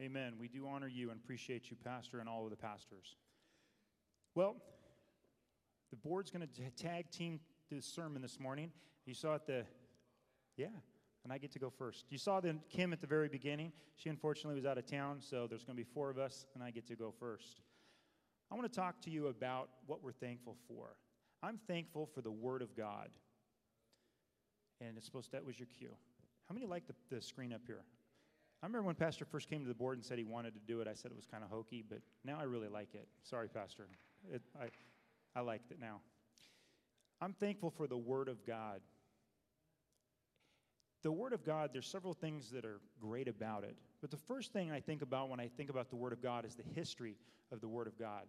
[0.00, 0.34] Amen.
[0.40, 3.16] We do honor you and appreciate you, Pastor, and all of the pastors.
[4.34, 4.56] Well,
[5.90, 7.38] the board's going to tag team
[7.70, 8.72] this sermon this morning.
[9.06, 9.64] You saw it the,
[10.56, 10.66] yeah,
[11.22, 12.06] and I get to go first.
[12.08, 13.72] You saw the, Kim at the very beginning.
[13.96, 16.64] She unfortunately was out of town, so there's going to be four of us, and
[16.64, 17.62] I get to go first.
[18.50, 20.96] I want to talk to you about what we're thankful for.
[21.40, 23.10] I'm thankful for the Word of God.
[24.80, 25.94] And it's supposed to, that was your cue.
[26.48, 27.84] How many like the, the screen up here?
[28.64, 30.80] I remember when Pastor first came to the board and said he wanted to do
[30.80, 33.06] it, I said it was kind of hokey, but now I really like it.
[33.22, 33.88] Sorry, Pastor.
[34.32, 34.68] It, I,
[35.38, 36.00] I liked it now.
[37.20, 38.80] I'm thankful for the Word of God.
[41.02, 43.76] The Word of God, there's several things that are great about it.
[44.00, 46.46] But the first thing I think about when I think about the Word of God
[46.46, 47.18] is the history
[47.52, 48.22] of the Word of God.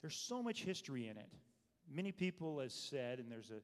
[0.00, 1.28] There's so much history in it.
[1.94, 3.60] Many people have said, and there's a,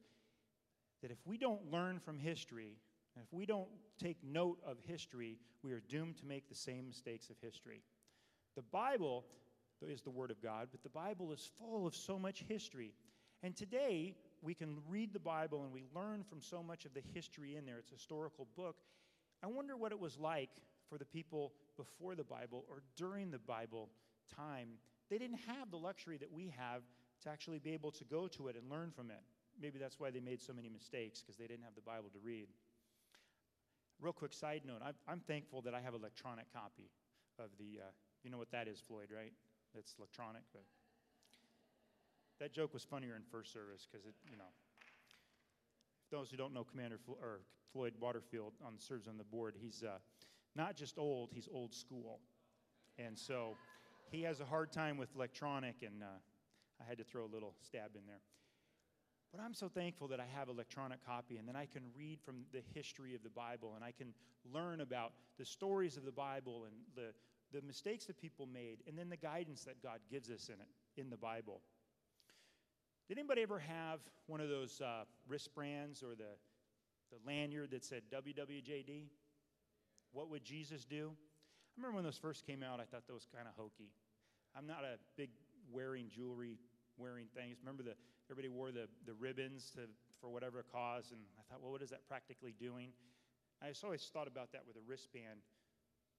[1.00, 2.76] that if we don't learn from history,
[3.22, 7.30] if we don't take note of history, we are doomed to make the same mistakes
[7.30, 7.82] of history.
[8.56, 9.24] The Bible
[9.86, 12.94] is the Word of God, but the Bible is full of so much history.
[13.42, 17.02] And today, we can read the Bible and we learn from so much of the
[17.12, 17.78] history in there.
[17.78, 18.76] It's a historical book.
[19.42, 20.50] I wonder what it was like
[20.88, 23.90] for the people before the Bible or during the Bible
[24.34, 24.68] time.
[25.10, 26.82] They didn't have the luxury that we have
[27.22, 29.20] to actually be able to go to it and learn from it.
[29.60, 32.18] Maybe that's why they made so many mistakes, because they didn't have the Bible to
[32.22, 32.48] read.
[34.00, 36.90] Real quick side note I'm, I'm thankful that I have electronic copy
[37.38, 37.90] of the, uh,
[38.22, 39.32] you know what that is, Floyd, right?
[39.74, 40.62] It's electronic, but
[42.40, 44.52] that joke was funnier in first service because it, you know.
[46.10, 47.40] Those who don't know Commander Flo- or
[47.72, 49.98] Floyd Waterfield on serves on the board, he's uh,
[50.54, 52.20] not just old, he's old school,
[52.98, 53.56] and so
[54.10, 56.06] he has a hard time with electronic, and uh,
[56.80, 58.20] I had to throw a little stab in there.
[59.34, 62.44] But I'm so thankful that I have electronic copy and then I can read from
[62.52, 64.14] the history of the Bible and I can
[64.52, 67.12] learn about the stories of the Bible and the,
[67.52, 71.00] the mistakes that people made and then the guidance that God gives us in it,
[71.00, 71.62] in the Bible.
[73.08, 76.36] Did anybody ever have one of those uh, wristbands or the,
[77.10, 79.06] the lanyard that said WWJD?
[80.12, 81.10] What would Jesus do?
[81.10, 83.90] I remember when those first came out, I thought that was kind of hokey.
[84.56, 85.30] I'm not a big
[85.72, 86.56] wearing jewelry
[86.96, 87.56] wearing things.
[87.60, 87.94] Remember the
[88.30, 89.82] everybody wore the, the ribbons to,
[90.20, 92.90] for whatever cause, and I thought, well, what is that practically doing?
[93.62, 95.40] I just always thought about that with a wristband.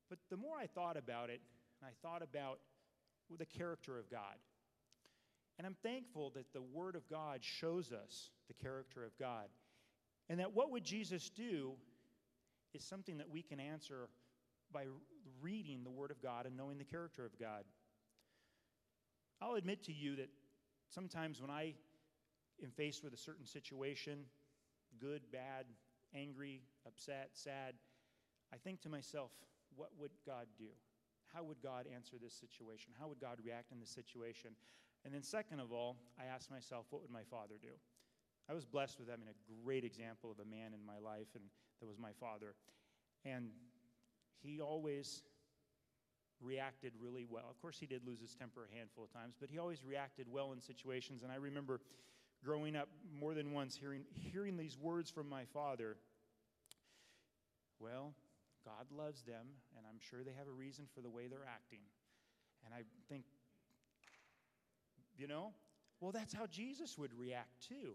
[0.09, 1.41] But the more I thought about it,
[1.81, 2.59] and I thought about
[3.37, 4.35] the character of God.
[5.57, 9.47] And I'm thankful that the Word of God shows us the character of God.
[10.29, 11.73] And that what would Jesus do
[12.73, 14.09] is something that we can answer
[14.71, 14.85] by
[15.41, 17.63] reading the Word of God and knowing the character of God.
[19.41, 20.29] I'll admit to you that
[20.89, 21.73] sometimes when I
[22.63, 24.25] am faced with a certain situation,
[24.99, 25.65] good, bad,
[26.13, 27.75] angry, upset, sad,
[28.53, 29.31] I think to myself,
[29.75, 30.69] what would God do?
[31.33, 32.93] How would God answer this situation?
[32.99, 34.51] How would God react in this situation?
[35.03, 37.75] And then, second of all, I ask myself, what would my father do?
[38.49, 41.43] I was blessed with having a great example of a man in my life, and
[41.79, 42.55] that was my father.
[43.25, 43.49] And
[44.39, 45.23] he always
[46.41, 47.47] reacted really well.
[47.49, 50.27] Of course, he did lose his temper a handful of times, but he always reacted
[50.29, 51.23] well in situations.
[51.23, 51.81] And I remember
[52.45, 52.87] growing up
[53.19, 55.97] more than once hearing, hearing these words from my father
[57.79, 58.13] Well,
[58.63, 59.45] God loves them,
[59.75, 61.81] and I'm sure they have a reason for the way they're acting.
[62.65, 63.25] And I think,
[65.17, 65.53] you know,
[65.99, 67.93] well, that's how Jesus would react too.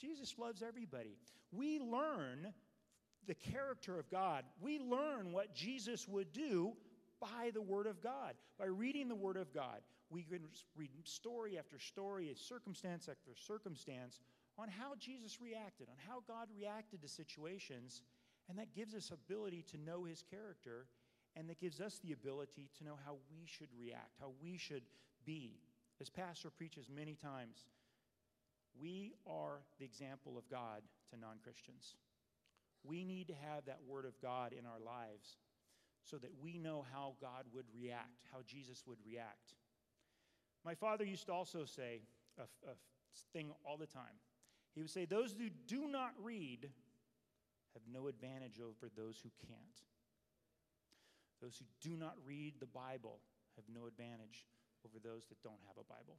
[0.00, 1.16] Jesus loves everybody.
[1.52, 2.52] We learn
[3.26, 6.72] the character of God, we learn what Jesus would do
[7.20, 8.34] by the Word of God.
[8.58, 9.80] By reading the Word of God,
[10.10, 10.40] we can
[10.76, 14.20] read story after story, circumstance after circumstance
[14.58, 18.02] on how Jesus reacted, on how God reacted to situations,
[18.48, 20.86] and that gives us ability to know His character,
[21.36, 24.82] and that gives us the ability to know how we should react, how we should
[25.24, 25.60] be.
[26.00, 27.66] As Pastor preaches many times,
[28.80, 31.96] we are the example of God to non Christians.
[32.84, 35.36] We need to have that Word of God in our lives
[36.04, 39.54] so that we know how God would react, how Jesus would react.
[40.64, 42.02] My father used to also say
[42.38, 42.74] a, a
[43.32, 44.18] thing all the time.
[44.74, 46.68] He would say, Those who do not read
[47.74, 49.80] have no advantage over those who can't.
[51.40, 53.20] Those who do not read the Bible
[53.56, 54.46] have no advantage
[54.84, 56.18] over those that don't have a Bible.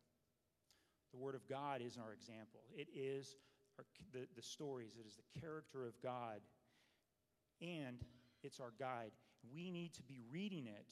[1.11, 2.61] The Word of God is our example.
[2.75, 3.35] It is
[3.77, 6.41] our, the, the stories, it is the character of God,
[7.61, 8.03] and
[8.43, 9.11] it's our guide.
[9.53, 10.85] We need to be reading it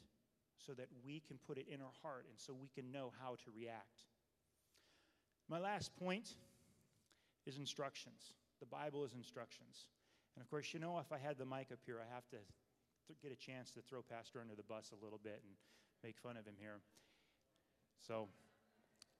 [0.65, 3.35] so that we can put it in our heart and so we can know how
[3.43, 4.03] to react.
[5.49, 6.35] My last point
[7.45, 8.33] is instructions.
[8.59, 9.85] The Bible is instructions.
[10.35, 12.37] And of course, you know, if I had the mic up here, I have to
[13.07, 15.53] th- get a chance to throw Pastor under the bus a little bit and
[16.03, 16.79] make fun of him here.
[18.05, 18.27] So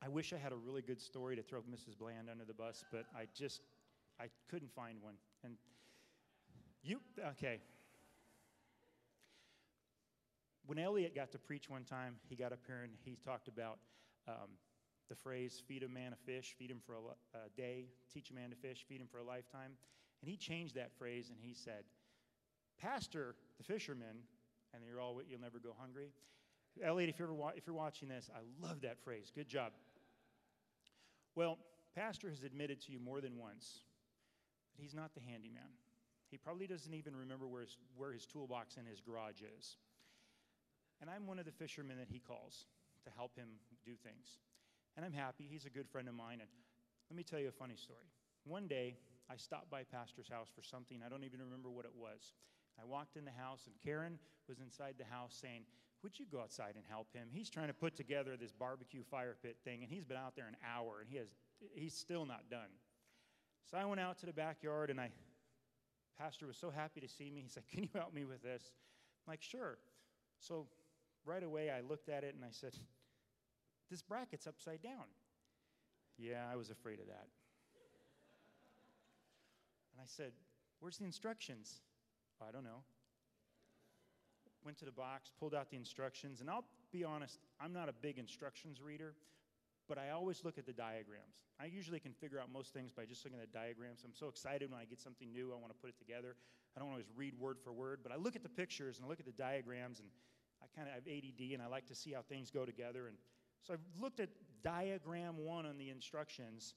[0.02, 1.98] I wish I had a really good story to throw Mrs.
[1.98, 3.62] Bland under the bus, but I just
[4.20, 5.16] I couldn't find one.
[5.44, 5.54] And
[6.84, 7.00] you
[7.32, 7.60] okay?
[10.68, 13.80] When Elliot got to preach one time, he got up here and he talked about
[14.28, 14.60] um,
[15.08, 18.34] the phrase "feed a man a fish, feed him for a, a day, teach a
[18.34, 19.72] man to fish, feed him for a lifetime,"
[20.22, 21.86] and he changed that phrase and he said,
[22.78, 24.18] "Pastor, the fisherman,
[24.74, 26.12] and you're all you'll never go hungry."
[26.84, 29.32] Elliot, if you're, ever if you're watching this, I love that phrase.
[29.34, 29.72] Good job.
[31.34, 31.60] Well,
[31.96, 33.84] Pastor has admitted to you more than once
[34.76, 35.72] that he's not the handyman.
[36.30, 39.78] He probably doesn't even remember where his, where his toolbox in his garage is.
[41.02, 42.66] And I'm one of the fishermen that he calls
[43.06, 43.48] to help him
[43.86, 44.40] do things.
[44.96, 45.48] And I'm happy.
[45.50, 46.40] He's a good friend of mine.
[46.42, 46.50] And
[47.10, 48.10] let me tell you a funny story.
[48.46, 48.98] One day,
[49.30, 51.02] I stopped by Pastor's house for something.
[51.06, 52.34] I don't even remember what it was.
[52.80, 55.64] I walked in the house, and Karen was inside the house saying,
[56.04, 57.28] Would you go outside and help him?
[57.32, 60.48] He's trying to put together this barbecue fire pit thing, and he's been out there
[60.48, 61.28] an hour, and he has,
[61.74, 62.70] he's still not done.
[63.70, 65.12] So I went out to the backyard, and I,
[66.18, 67.42] Pastor was so happy to see me.
[67.42, 68.72] He said, Can you help me with this?
[69.26, 69.78] I'm like, Sure.
[70.40, 70.68] So
[71.28, 72.74] right away, I looked at it and I said,
[73.92, 75.06] This bracket's upside down.
[76.18, 77.28] Yeah, I was afraid of that.
[79.94, 80.32] And I said,
[80.80, 81.82] Where's the instructions?
[82.42, 82.84] I don't know.
[84.64, 87.94] Went to the box, pulled out the instructions, and I'll be honest, I'm not a
[87.94, 89.14] big instructions reader,
[89.88, 91.48] but I always look at the diagrams.
[91.60, 94.02] I usually can figure out most things by just looking at the diagrams.
[94.06, 96.36] I'm so excited when I get something new, I want to put it together.
[96.76, 99.10] I don't always read word for word, but I look at the pictures and I
[99.10, 100.10] look at the diagrams, and
[100.62, 103.08] I kind of have ADD and I like to see how things go together.
[103.08, 103.18] And
[103.64, 104.30] so I've looked at
[104.64, 106.74] diagram one on the instructions,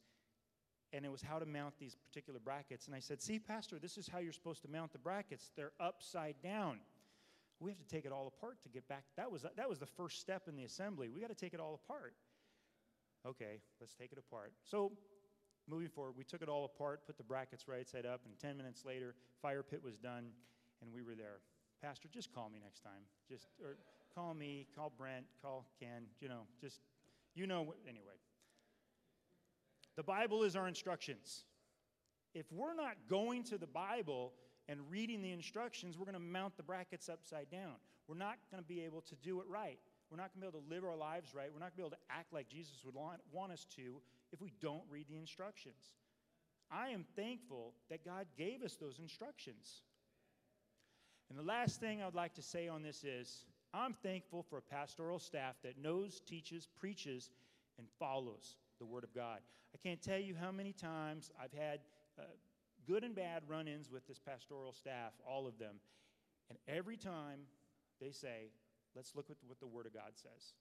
[0.92, 2.87] and it was how to mount these particular brackets.
[2.87, 5.50] And I said, See, Pastor, this is how you're supposed to mount the brackets.
[5.56, 6.80] They're upside down.
[7.60, 9.04] We have to take it all apart to get back.
[9.16, 11.08] That was, that was the first step in the assembly.
[11.08, 12.14] We got to take it all apart.
[13.26, 14.52] Okay, let's take it apart.
[14.64, 14.92] So,
[15.68, 18.56] moving forward, we took it all apart, put the brackets right side up, and 10
[18.56, 20.30] minutes later, fire pit was done,
[20.80, 21.40] and we were there.
[21.82, 23.02] Pastor, just call me next time.
[23.28, 23.76] Just, or
[24.14, 26.80] call me, call Brent, call Ken, you know, just,
[27.34, 28.18] you know, anyway.
[29.96, 31.44] The Bible is our instructions.
[32.34, 34.32] If we're not going to the Bible
[34.68, 37.75] and reading the instructions, we're going to mount the brackets upside down.
[38.06, 39.78] We're not going to be able to do it right.
[40.10, 41.49] We're not going to be able to live our lives right.
[41.52, 44.00] We're not going to be able to act like Jesus would want us to
[44.32, 45.94] if we don't read the instructions.
[46.70, 49.82] I am thankful that God gave us those instructions.
[51.30, 54.62] And the last thing I'd like to say on this is I'm thankful for a
[54.62, 57.30] pastoral staff that knows, teaches, preaches,
[57.78, 59.38] and follows the Word of God.
[59.72, 61.78] I can't tell you how many times I've had
[62.18, 62.22] uh,
[62.87, 65.76] good and bad run ins with this pastoral staff, all of them.
[66.49, 67.40] And every time
[68.00, 68.50] they say,
[68.96, 70.54] let's look at what the Word of God says.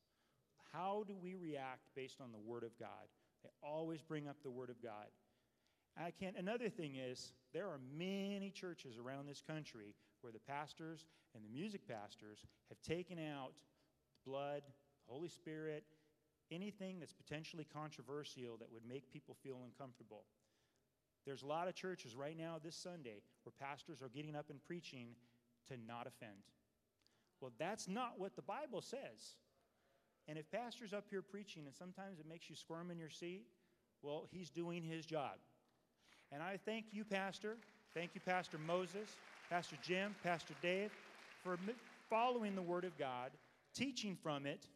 [0.71, 3.09] How do we react based on the Word of God?
[3.43, 5.07] They always bring up the Word of God.
[5.97, 6.37] I can't.
[6.37, 11.49] Another thing is, there are many churches around this country where the pastors and the
[11.49, 13.53] music pastors have taken out
[14.25, 14.63] blood,
[15.07, 15.83] Holy Spirit,
[16.51, 20.23] anything that's potentially controversial that would make people feel uncomfortable.
[21.25, 24.63] There's a lot of churches right now this Sunday where pastors are getting up and
[24.63, 25.09] preaching
[25.67, 26.43] to not offend.
[27.41, 29.35] Well, that's not what the Bible says.
[30.27, 33.45] And if pastor's up here preaching and sometimes it makes you squirm in your seat,
[34.01, 35.37] well, he's doing his job.
[36.31, 37.57] And I thank you, Pastor.
[37.93, 39.09] Thank you, Pastor Moses,
[39.49, 40.91] Pastor Jim, Pastor Dave,
[41.43, 41.57] for
[42.07, 43.31] following the Word of God,
[43.73, 44.67] teaching from it,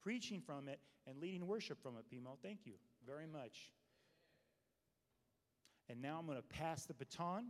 [0.00, 0.78] preaching from it,
[1.08, 2.36] and leading worship from it, Pimo.
[2.40, 3.72] Thank you very much.
[5.88, 7.46] And now I'm going to pass the baton.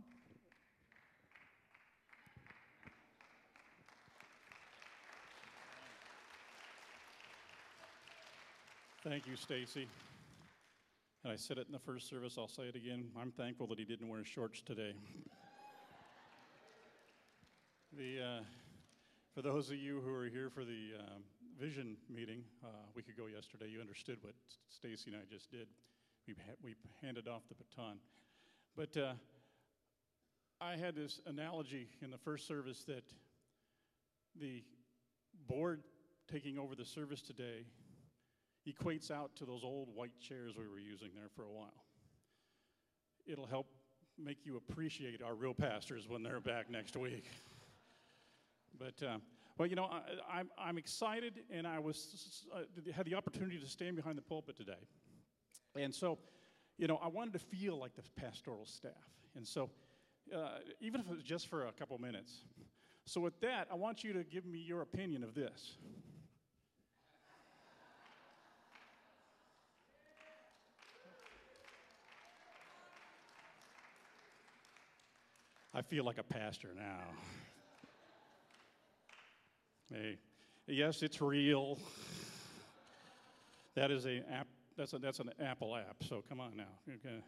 [9.03, 9.87] Thank you, Stacy.
[11.23, 13.09] And I said it in the first service, I'll say it again.
[13.19, 14.93] I'm thankful that he didn't wear shorts today.
[17.97, 18.43] The, uh,
[19.33, 21.23] for those of you who were here for the um,
[21.59, 24.33] vision meeting uh, a week ago yesterday, you understood what
[24.69, 25.67] Stacy and I just did.
[26.27, 27.97] We, ha- we handed off the baton.
[28.75, 29.13] But uh,
[30.61, 33.03] I had this analogy in the first service that
[34.39, 34.63] the
[35.47, 35.81] board
[36.31, 37.65] taking over the service today
[38.67, 41.83] equates out to those old white chairs we were using there for a while.
[43.25, 43.67] It'll help
[44.17, 47.25] make you appreciate our real pastors when they're back next week.
[48.81, 49.17] But, uh,
[49.59, 52.61] well, you know, I, I'm, I'm excited, and I was uh,
[52.95, 54.87] had the opportunity to stand behind the pulpit today.
[55.75, 56.17] And so,
[56.79, 58.91] you know, I wanted to feel like the pastoral staff.
[59.35, 59.69] And so,
[60.35, 62.43] uh, even if it was just for a couple minutes,
[63.05, 65.77] So, with that, I want you to give me your opinion of this.
[75.73, 76.99] I feel like a pastor now.
[79.93, 80.19] Hey,
[80.67, 81.77] yes, it's real.
[83.75, 84.47] That is a app.
[84.77, 86.01] That's a, that's an Apple app.
[86.07, 86.63] So come on now.
[86.87, 87.21] Okay.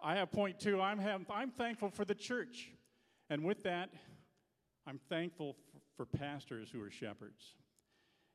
[0.00, 0.80] I have point two.
[0.80, 2.70] I'm have, I'm thankful for the church,
[3.28, 3.90] and with that,
[4.86, 5.56] I'm thankful
[5.96, 7.56] for, for pastors who are shepherds.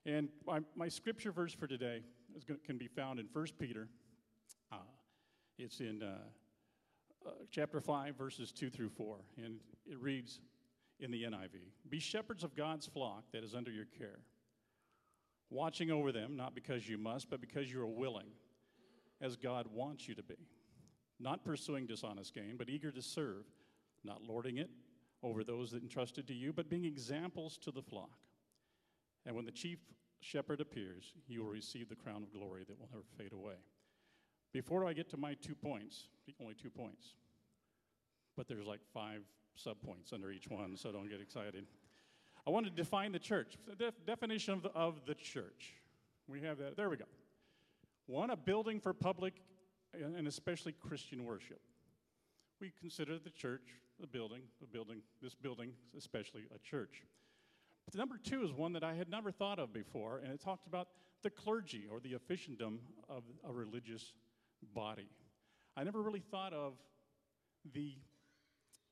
[0.06, 2.02] And my, my scripture verse for today
[2.36, 3.88] is going can be found in 1 Peter.
[4.70, 4.80] Uh,
[5.58, 6.18] it's in uh,
[7.26, 10.42] uh, chapter 5, verses 2 through 4, and it reads
[11.01, 14.20] in the NIV Be shepherds of God's flock that is under your care,
[15.50, 18.31] watching over them, not because you must, but because you are willing,
[19.20, 20.48] as God wants you to be.
[21.20, 23.46] Not pursuing dishonest gain, but eager to serve,
[24.03, 24.70] not lording it
[25.24, 28.17] over those that entrusted to you, but being examples to the flock.
[29.25, 29.77] And when the chief
[30.20, 33.55] shepherd appears, you will receive the crown of glory that will never fade away.
[34.51, 36.08] Before I get to my two points,
[36.41, 37.13] only two points,
[38.36, 39.22] but there's like five
[39.58, 41.65] subpoints under each one, so don't get excited.
[42.46, 43.58] I want to define the church.
[43.67, 45.74] The def- definition of the, of the church.
[46.27, 46.75] We have that.
[46.75, 47.05] There we go.
[48.08, 49.36] One, a building for public
[49.93, 51.60] and especially Christian worship.
[52.60, 57.03] We consider the church the building, the building, this building, especially a church.
[57.86, 60.67] But number two is one that I had never thought of before, and it talked
[60.67, 60.88] about
[61.22, 64.13] the clergy or the officialdom of a religious
[64.74, 65.08] body.
[65.77, 66.74] I never really thought of
[67.74, 67.93] the,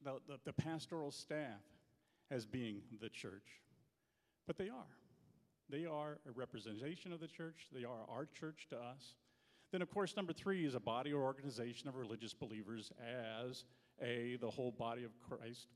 [0.03, 1.61] the, the, the pastoral staff
[2.31, 3.61] as being the church,
[4.47, 4.97] but they are.
[5.69, 9.15] They are a representation of the church, they are our church to us.
[9.71, 13.65] Then, of course, number three is a body or organization of religious believers as
[14.01, 15.67] a, the whole body of Christ,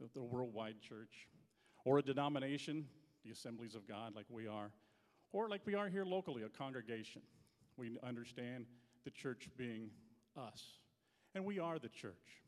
[0.00, 1.26] the, the worldwide church,
[1.84, 2.86] or a denomination,
[3.24, 4.70] the assemblies of God, like we are,
[5.32, 7.22] or like we are here locally, a congregation.
[7.76, 8.66] We understand
[9.04, 9.90] the church being
[10.36, 10.62] us.
[11.34, 12.43] And we are the church.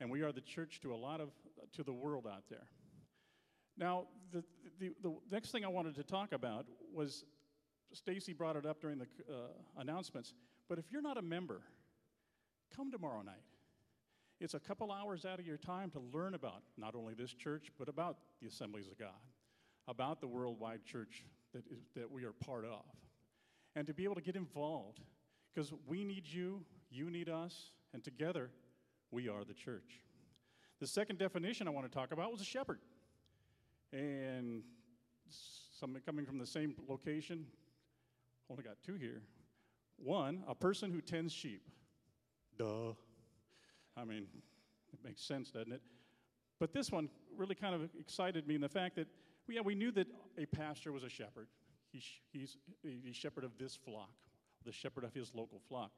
[0.00, 1.28] And we are the church to a lot of,
[1.74, 2.66] to the world out there.
[3.76, 4.42] Now, the,
[4.78, 7.24] the, the next thing I wanted to talk about was
[7.92, 10.34] Stacy brought it up during the uh, announcements,
[10.68, 11.62] but if you're not a member,
[12.74, 13.34] come tomorrow night.
[14.40, 17.70] It's a couple hours out of your time to learn about not only this church,
[17.78, 19.20] but about the assemblies of God,
[19.86, 22.84] about the worldwide church that, is, that we are part of,
[23.76, 25.00] and to be able to get involved
[25.52, 28.50] because we need you, you need us, and together
[29.10, 30.00] we are the church.
[30.80, 32.78] The second definition I want to talk about was a shepherd.
[33.92, 34.62] And
[35.78, 37.46] something coming from the same location,
[38.48, 39.22] only got two here.
[39.96, 41.62] One, a person who tends sheep.
[42.56, 42.92] Duh.
[43.96, 44.26] I mean,
[44.92, 45.82] it makes sense, doesn't it?
[46.58, 49.08] But this one really kind of excited me in the fact that,
[49.48, 50.06] yeah, we knew that
[50.38, 51.48] a pastor was a shepherd.
[51.92, 52.02] He,
[52.32, 54.10] he's a shepherd of this flock
[54.64, 55.90] the shepherd of his local flock.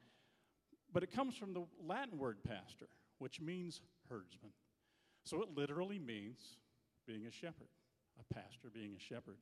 [0.91, 2.87] But it comes from the Latin word pastor,
[3.23, 4.51] which means herdsman.
[5.23, 6.57] So it literally means
[7.07, 7.69] being a shepherd,
[8.19, 9.37] a pastor being a shepherd.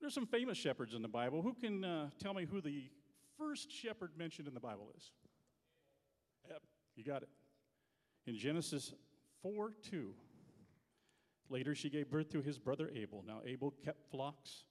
[0.00, 1.42] There's some famous shepherds in the Bible.
[1.42, 2.84] Who can uh, tell me who the
[3.36, 5.10] first shepherd mentioned in the Bible is?
[6.48, 6.62] Yep,
[6.94, 7.30] you got it.
[8.28, 8.94] In Genesis
[9.42, 10.14] 4 2.
[11.50, 13.24] Later, she gave birth to his brother Abel.
[13.26, 14.66] Now, Abel kept flocks,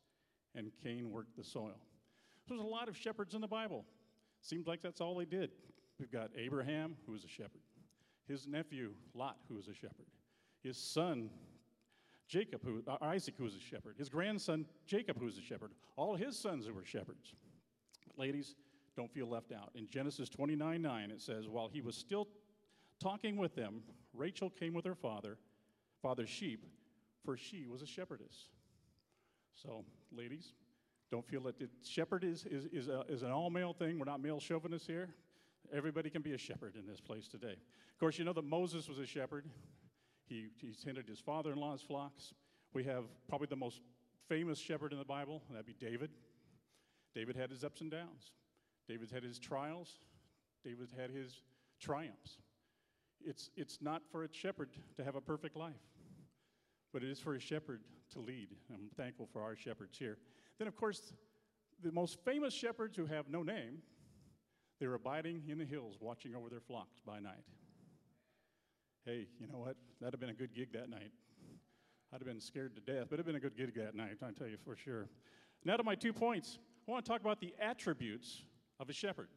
[0.56, 1.76] and Cain worked the soil.
[2.48, 3.84] There's a lot of shepherds in the Bible.
[4.40, 5.52] Seems like that's all they did.
[6.00, 7.62] We've got Abraham, who was a shepherd,
[8.28, 10.06] his nephew, Lot, who was a shepherd,
[10.62, 11.30] his son,
[12.28, 15.72] Jacob, who, uh, Isaac, who was a shepherd, his grandson, Jacob, who was a shepherd,
[15.96, 17.34] all his sons who were shepherds.
[18.18, 18.56] Ladies,
[18.96, 19.72] don't feel left out.
[19.76, 22.28] In Genesis 29 9, it says, While he was still
[23.00, 23.82] talking with them,
[24.14, 25.38] Rachel came with her father,
[26.02, 26.66] father's sheep,
[27.24, 28.50] for she was a shepherdess.
[29.54, 30.54] So, ladies,
[31.12, 33.98] don't feel that the shepherd is, is, is, a, is an all male thing.
[33.98, 35.10] We're not male chauvinists here.
[35.74, 37.54] Everybody can be a shepherd in this place today.
[37.54, 39.46] Of course, you know that Moses was a shepherd.
[40.26, 42.34] He, he tended his father in law's flocks.
[42.74, 43.82] We have probably the most
[44.28, 46.12] famous shepherd in the Bible, and that'd be David.
[47.16, 48.32] David had his ups and downs,
[48.88, 50.00] David had his trials,
[50.64, 51.42] David had his
[51.80, 52.38] triumphs.
[53.26, 55.74] It's, it's not for a shepherd to have a perfect life,
[56.94, 57.82] but it is for a shepherd
[58.14, 58.50] to lead.
[58.72, 60.18] I'm thankful for our shepherds here.
[60.60, 61.14] Then, of course,
[61.84, 63.80] the most famous shepherds who have no name,
[64.80, 67.44] they were abiding in the hills, watching over their flocks by night.
[69.06, 69.76] Hey, you know what?
[70.00, 71.12] That'd have been a good gig that night.
[72.14, 74.32] I'd have been scared to death, but it'd been a good gig that night, I
[74.32, 75.08] tell you for sure.
[75.66, 76.60] Now to my two points.
[76.88, 78.44] I want to talk about the attributes
[78.80, 79.28] of a shepherd.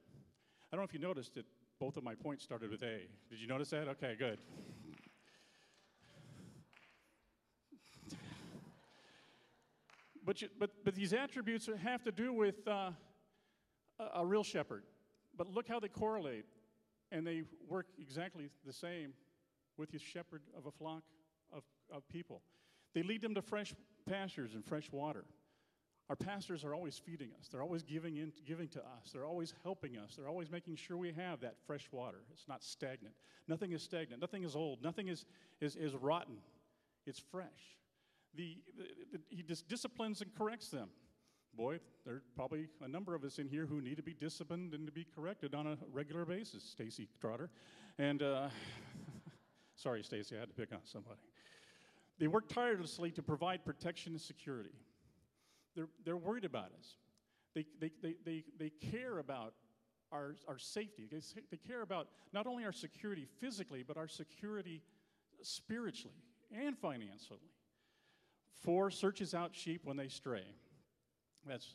[0.73, 1.47] I don't know if you noticed that
[1.81, 3.09] both of my points started with A.
[3.29, 3.89] Did you notice that?
[3.89, 4.39] Okay, good.
[10.25, 12.91] but, you, but, but these attributes have to do with uh,
[13.99, 14.85] a, a real shepherd.
[15.41, 16.45] But look how they correlate,
[17.11, 19.15] and they work exactly the same
[19.79, 21.03] with the shepherd of a flock
[21.51, 22.43] of, of people.
[22.93, 23.73] They lead them to fresh
[24.07, 25.25] pastures and fresh water.
[26.11, 27.49] Our pastors are always feeding us.
[27.49, 29.13] They're always giving, in, giving to us.
[29.15, 30.15] They're always helping us.
[30.15, 32.19] They're always making sure we have that fresh water.
[32.35, 33.15] It's not stagnant.
[33.49, 34.21] Nothing is stagnant.
[34.21, 34.83] Nothing is old.
[34.83, 35.25] Nothing is,
[35.63, 36.37] is, is rotten.
[37.07, 37.79] It's fresh.
[38.35, 40.91] The, the, the, he just disciplines and corrects them.
[41.55, 44.75] Boy, there are probably a number of us in here who need to be disciplined
[44.75, 47.51] and to be corrected on a regular basis, Stacy Trotter.
[47.99, 48.49] And uh,
[49.75, 51.19] sorry, Stacy, I had to pick on somebody.
[52.19, 54.75] They work tirelessly to provide protection and security.
[55.75, 56.97] They're, they're worried about us.
[57.55, 59.55] They, they, they, they, they care about
[60.13, 61.09] our, our safety.
[61.11, 64.83] They, they care about not only our security physically, but our security
[65.43, 67.41] spiritually and financially.
[68.61, 70.45] Four searches out sheep when they stray.
[71.47, 71.75] That's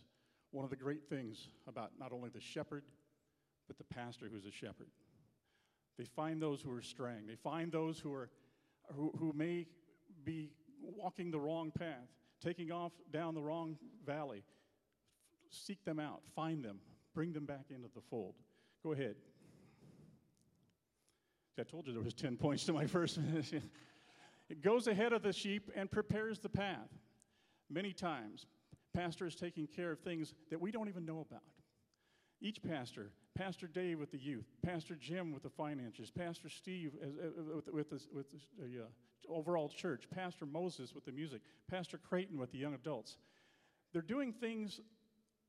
[0.52, 2.84] one of the great things about not only the shepherd,
[3.68, 4.88] but the pastor who's a shepherd.
[5.98, 7.28] They find those who are straying.
[7.28, 8.30] They find those who, are,
[8.94, 9.66] who, who may
[10.24, 10.52] be
[10.82, 12.10] walking the wrong path,
[12.42, 14.44] taking off down the wrong valley.
[15.50, 16.80] Seek them out, find them,
[17.14, 18.36] bring them back into the fold.
[18.84, 19.16] Go ahead.
[21.58, 23.18] I told you there was 10 points to my first.
[24.50, 26.90] it goes ahead of the sheep and prepares the path.
[27.70, 28.46] Many times,
[28.96, 31.44] pastor is taking care of things that we don't even know about.
[32.42, 37.10] Each pastor, Pastor Dave with the youth, Pastor Jim with the finances, Pastor Steve as,
[37.10, 38.86] uh, with, with, the, with the uh,
[39.30, 43.18] overall church, Pastor Moses with the music, Pastor Creighton with the young adults.
[43.94, 44.80] They're doing things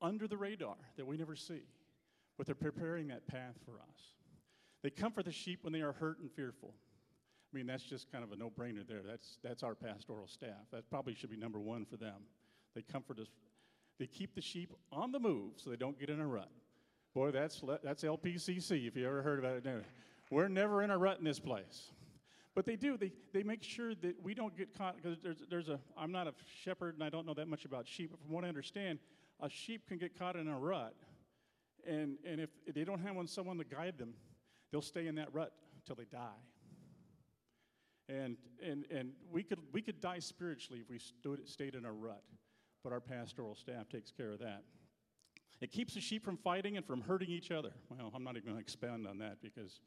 [0.00, 1.62] under the radar that we never see,
[2.36, 4.00] but they're preparing that path for us.
[4.82, 6.74] They comfort the sheep when they are hurt and fearful.
[7.52, 9.02] I mean, that's just kind of a no brainer there.
[9.06, 10.66] That's, that's our pastoral staff.
[10.72, 12.22] That probably should be number one for them.
[12.76, 13.28] They comfort us.
[13.98, 16.50] They keep the sheep on the move so they don't get in a rut.
[17.14, 19.84] Boy, that's, that's LPCC, if you ever heard about it.
[20.30, 21.90] We're never in a rut in this place.
[22.54, 25.68] But they do, they, they make sure that we don't get caught, because there's, there's
[25.70, 28.32] a, I'm not a shepherd and I don't know that much about sheep, but from
[28.32, 28.98] what I understand,
[29.40, 30.94] a sheep can get caught in a rut.
[31.88, 34.12] And, and if they don't have someone to guide them,
[34.70, 36.28] they'll stay in that rut until they die.
[38.08, 41.92] And, and, and we, could, we could die spiritually if we stood, stayed in a
[41.92, 42.22] rut,
[42.86, 44.62] but our pastoral staff takes care of that.
[45.60, 47.72] It keeps the sheep from fighting and from hurting each other.
[47.90, 49.80] Well, I'm not even going to expand on that because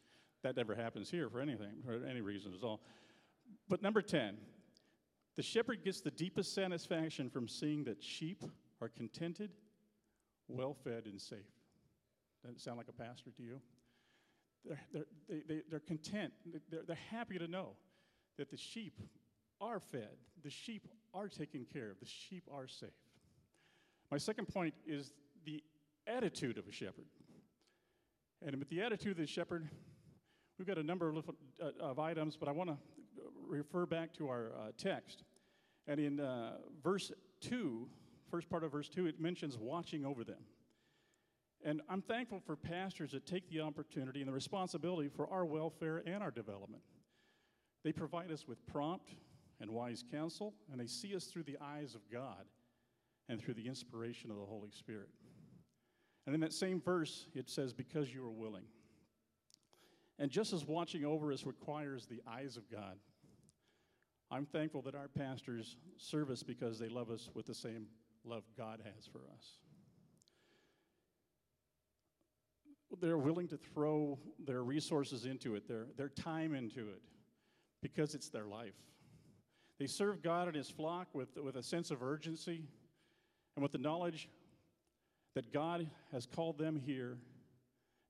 [0.44, 2.82] that never happens here for anything, for any reason at all.
[3.70, 4.36] But number 10,
[5.38, 8.44] the shepherd gets the deepest satisfaction from seeing that sheep
[8.82, 9.52] are contented,
[10.50, 11.40] well fed, and safe.
[12.46, 13.62] Does it sound like a pastor to you?
[14.66, 16.34] They're, they're, they, they, they're content,
[16.70, 17.78] they're, they're happy to know
[18.38, 19.00] that the sheep
[19.62, 22.90] are fed, the sheep are taken care of, the sheep are safe.
[24.12, 25.14] My second point is
[25.46, 25.64] the
[26.08, 27.06] attitude of a shepherd.
[28.46, 29.68] And with the attitude of the shepherd,
[30.58, 31.30] we've got a number of,
[31.62, 32.78] uh, of items, but I want to
[33.48, 35.24] refer back to our uh, text.
[35.88, 37.88] And in uh, verse 2,
[38.30, 40.40] first part of verse 2, it mentions watching over them.
[41.64, 46.02] And I'm thankful for pastors that take the opportunity and the responsibility for our welfare
[46.06, 46.84] and our development.
[47.84, 49.12] They provide us with prompt
[49.62, 52.46] and wise counsel, and they see us through the eyes of God
[53.28, 55.10] and through the inspiration of the Holy Spirit.
[56.26, 58.66] And in that same verse, it says, Because you are willing.
[60.18, 62.98] And just as watching over us requires the eyes of God,
[64.32, 67.88] I'm thankful that our pastors serve us because they love us with the same
[68.24, 69.58] love God has for us.
[73.00, 77.02] They're willing to throw their resources into it, their, their time into it,
[77.82, 78.74] because it's their life.
[79.80, 82.64] They serve God and His flock with, with a sense of urgency
[83.56, 84.30] and with the knowledge
[85.36, 87.18] that God has called them here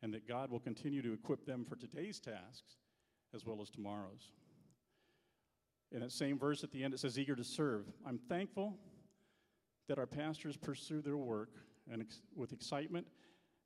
[0.02, 2.78] and that God will continue to equip them for today's tasks
[3.36, 4.32] as well as tomorrow's.
[5.92, 7.86] In that same verse at the end, it says, eager to serve.
[8.06, 8.78] I'm thankful
[9.88, 11.50] that our pastors pursue their work
[11.92, 13.08] and ex- with excitement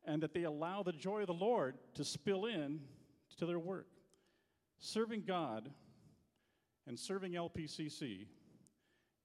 [0.05, 2.81] and that they allow the joy of the Lord to spill in
[3.37, 3.87] to their work.
[4.79, 5.69] Serving God
[6.87, 8.25] and serving LPCC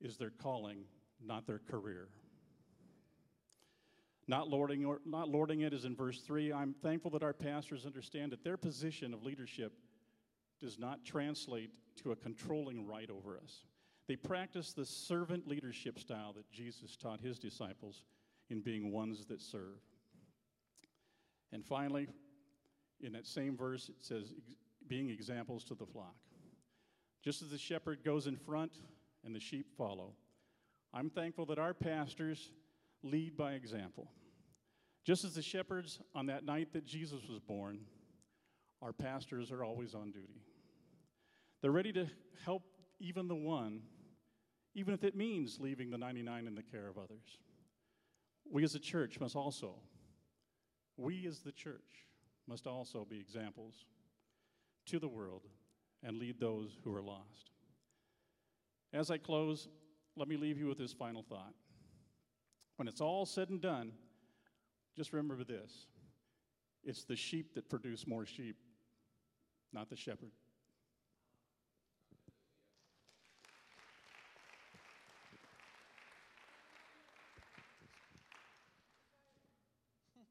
[0.01, 0.85] is their calling,
[1.25, 2.09] not their career.
[4.27, 6.53] Not lording, or, not lording it is in verse 3.
[6.53, 9.73] I'm thankful that our pastors understand that their position of leadership
[10.61, 11.71] does not translate
[12.03, 13.65] to a controlling right over us.
[14.07, 18.05] They practice the servant leadership style that Jesus taught his disciples
[18.51, 19.81] in being ones that serve.
[21.53, 22.09] And finally,
[23.01, 24.35] in that same verse, it says,
[24.89, 26.15] being examples to the flock.
[27.23, 28.73] Just as the shepherd goes in front
[29.25, 30.15] and the sheep follow,
[30.93, 32.51] I'm thankful that our pastors
[33.03, 34.11] lead by example.
[35.05, 37.81] Just as the shepherds on that night that Jesus was born,
[38.83, 40.43] our pastors are always on duty.
[41.61, 42.07] They're ready to
[42.45, 42.63] help
[43.01, 43.83] even the one,
[44.75, 47.39] even if it means leaving the 99 in the care of others.
[48.51, 49.75] We as a church must also,
[50.97, 52.07] we as the church
[52.47, 53.85] must also be examples
[54.87, 55.43] to the world
[56.03, 57.51] and lead those who are lost.
[58.93, 59.69] As I close,
[60.17, 61.55] let me leave you with this final thought.
[62.77, 63.93] When it's all said and done,
[64.97, 65.87] just remember this
[66.85, 68.57] it's the sheep that produce more sheep,
[69.73, 70.31] not the shepherd.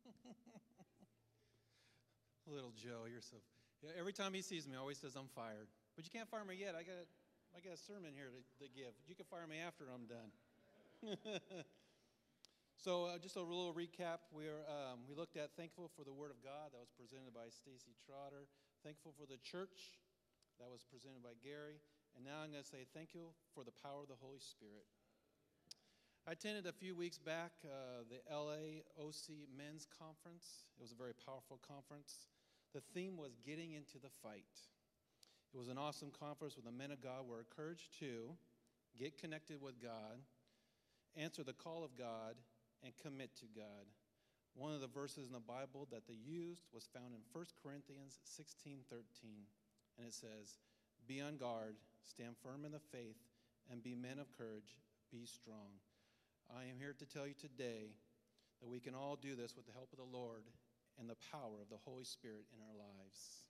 [2.48, 3.38] Little Joe, you're so.
[3.84, 5.70] Yeah, every time he sees me, he always says I'm fired.
[5.96, 6.74] But you can't fire me yet.
[6.74, 7.06] I got,
[7.54, 8.94] I got a sermon here to, to give.
[9.06, 10.32] You can fire me after I'm done.
[12.86, 14.26] so, uh, just a little recap.
[14.34, 17.54] We're, um, we looked at thankful for the Word of God that was presented by
[17.54, 18.50] Stacy Trotter.
[18.82, 20.02] Thankful for the church
[20.58, 21.78] that was presented by Gary.
[22.18, 24.90] And now I'm going to say thank you for the power of the Holy Spirit.
[26.26, 30.66] I attended a few weeks back uh, the LAOC Men's Conference.
[30.78, 32.28] It was a very powerful conference.
[32.74, 34.46] The theme was getting into the fight.
[35.54, 38.36] It was an awesome conference where the men of God were encouraged to
[39.00, 40.20] get connected with God,
[41.16, 42.36] answer the call of God,
[42.84, 43.88] and commit to God.
[44.56, 48.20] One of the verses in the Bible that they used was found in 1 Corinthians
[48.24, 49.06] 16 13.
[49.98, 50.58] And it says,
[51.08, 53.18] Be on guard, stand firm in the faith,
[53.72, 54.78] and be men of courage,
[55.12, 55.78] be strong.
[56.50, 57.94] I am here to tell you today
[58.62, 60.44] that we can all do this with the help of the Lord
[61.00, 63.46] and the power of the Holy Spirit in our lives.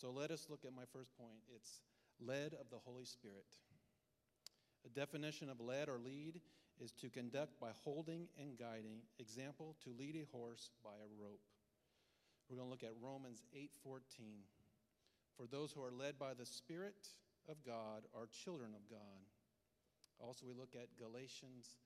[0.00, 1.42] So let us look at my first point.
[1.54, 1.82] It's
[2.20, 3.46] led of the Holy Spirit.
[4.86, 6.40] A definition of led or lead
[6.80, 9.02] is to conduct by holding and guiding.
[9.18, 11.42] Example, to lead a horse by a rope.
[12.48, 14.44] We're going to look at Romans 8:14.
[15.36, 17.08] For those who are led by the Spirit
[17.48, 19.26] of God are children of God.
[20.18, 21.76] Also, we look at Galatians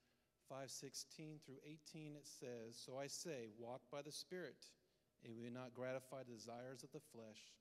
[0.53, 4.69] 5:16 through 18 it says, "So I say, walk by the Spirit,
[5.25, 7.55] and we will not gratify the desires of the flesh,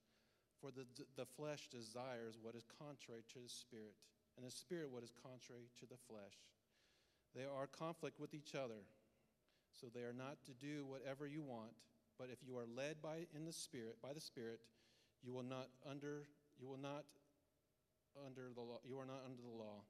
[0.60, 3.96] for the, the flesh desires what is contrary to the Spirit,
[4.36, 6.36] and the Spirit what is contrary to the flesh.
[7.34, 8.84] They are conflict with each other,
[9.72, 11.72] so they are not to do whatever you want,
[12.18, 14.60] but if you are led by in the Spirit, by the Spirit,
[15.24, 16.28] you will not under
[16.60, 17.06] you will not
[18.26, 19.82] under the law, you are not under the law."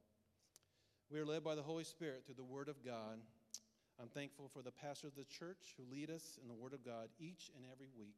[1.11, 3.19] We are led by the Holy Spirit through the Word of God.
[3.99, 6.85] I'm thankful for the pastor of the church who lead us in the Word of
[6.85, 8.15] God each and every week.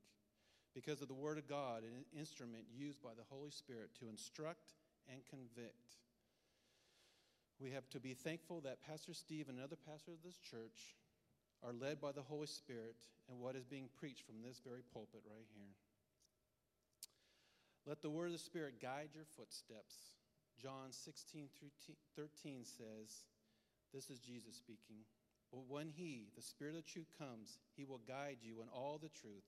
[0.76, 4.78] Because of the Word of God, an instrument used by the Holy Spirit to instruct
[5.12, 5.98] and convict.
[7.60, 10.94] We have to be thankful that Pastor Steve and other pastors of this church
[11.66, 15.22] are led by the Holy Spirit and what is being preached from this very pulpit
[15.26, 15.74] right here.
[17.88, 20.14] Let the Word of the Spirit guide your footsteps.
[20.62, 23.26] John 16 through 13 says,
[23.94, 25.06] This is Jesus speaking.
[25.52, 29.10] But when He, the Spirit of truth, comes, He will guide you in all the
[29.10, 29.46] truth.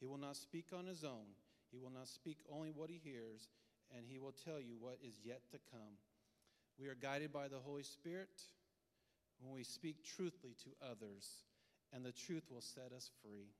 [0.00, 1.34] He will not speak on His own,
[1.70, 3.48] He will not speak only what He hears,
[3.96, 5.98] and He will tell you what is yet to come.
[6.78, 8.30] We are guided by the Holy Spirit
[9.40, 11.42] when we speak truthfully to others,
[11.92, 13.50] and the truth will set us free.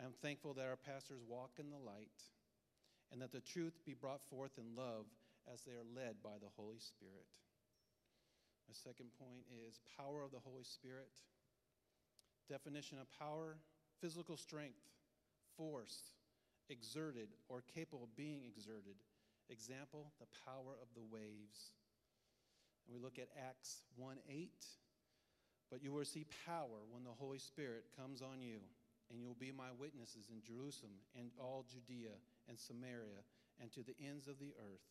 [0.00, 2.22] I am thankful that our pastors walk in the light,
[3.10, 5.06] and that the truth be brought forth in love
[5.52, 7.26] as they are led by the Holy Spirit.
[8.68, 11.12] My second point is power of the Holy Spirit.
[12.48, 13.56] Definition of power
[14.00, 14.78] physical strength,
[15.56, 16.14] force,
[16.70, 18.94] exerted, or capable of being exerted.
[19.50, 21.72] Example, the power of the waves.
[22.86, 24.50] And we look at Acts 1 8.
[25.70, 28.60] But you will receive power when the Holy Spirit comes on you,
[29.10, 32.16] and you'll be my witnesses in Jerusalem and all Judea
[32.48, 33.20] and Samaria
[33.60, 34.86] and to the ends of the earth.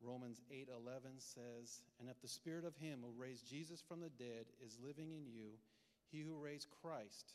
[0.00, 4.46] Romans 8:11 says, "And if the spirit of him who raised Jesus from the dead
[4.60, 5.58] is living in you,
[6.10, 7.34] he who raised Christ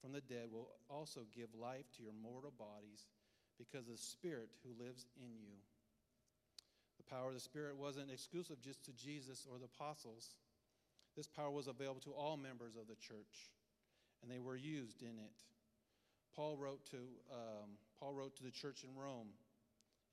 [0.00, 3.08] from the dead will also give life to your mortal bodies
[3.56, 5.62] because of the spirit who lives in you."
[6.98, 10.36] The power of the spirit wasn't exclusive just to Jesus or the apostles.
[11.16, 13.50] This power was available to all members of the church,
[14.22, 15.44] and they were used in it.
[16.34, 16.96] Paul wrote to
[17.30, 19.28] um, Paul wrote to the church in Rome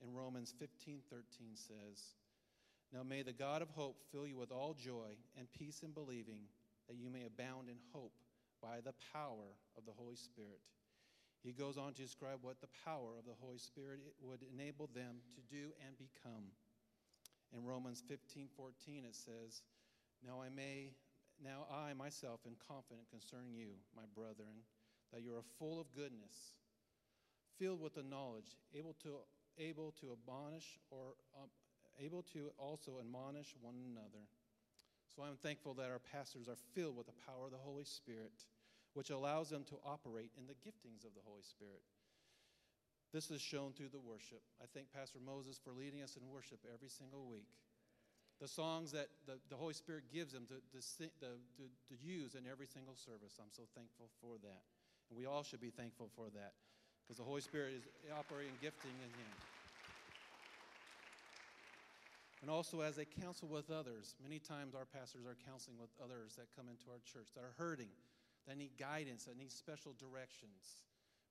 [0.02, 2.16] in Romans 15:13 says,
[2.92, 6.48] "Now may the God of hope fill you with all joy and peace in believing,
[6.88, 8.18] that you may abound in hope
[8.60, 10.60] by the power of the Holy Spirit."
[11.42, 15.22] He goes on to describe what the power of the Holy Spirit would enable them
[15.34, 16.52] to do and become.
[17.52, 19.62] In Romans 15 14, it says,
[20.24, 20.94] Now I may,
[21.42, 24.62] now I myself am confident concerning you, my brethren,
[25.12, 26.54] that you are full of goodness,
[27.58, 29.18] filled with the knowledge, able to,
[29.58, 31.48] able to admonish or um,
[32.00, 34.24] able to also admonish one another.
[35.14, 38.32] So I'm thankful that our pastors are filled with the power of the Holy Spirit,
[38.94, 41.84] which allows them to operate in the giftings of the Holy Spirit.
[43.12, 44.40] This is shown through the worship.
[44.56, 47.52] I thank Pastor Moses for leading us in worship every single week.
[48.40, 50.80] The songs that the, the Holy Spirit gives them to, to,
[51.20, 51.28] to,
[51.60, 53.36] to use in every single service.
[53.38, 54.64] I'm so thankful for that.
[55.10, 56.56] And we all should be thankful for that
[57.04, 59.32] because the Holy Spirit is operating gifting in Him.
[62.42, 66.34] And also, as they counsel with others, many times our pastors are counseling with others
[66.34, 67.94] that come into our church that are hurting,
[68.50, 70.82] that need guidance, that need special directions.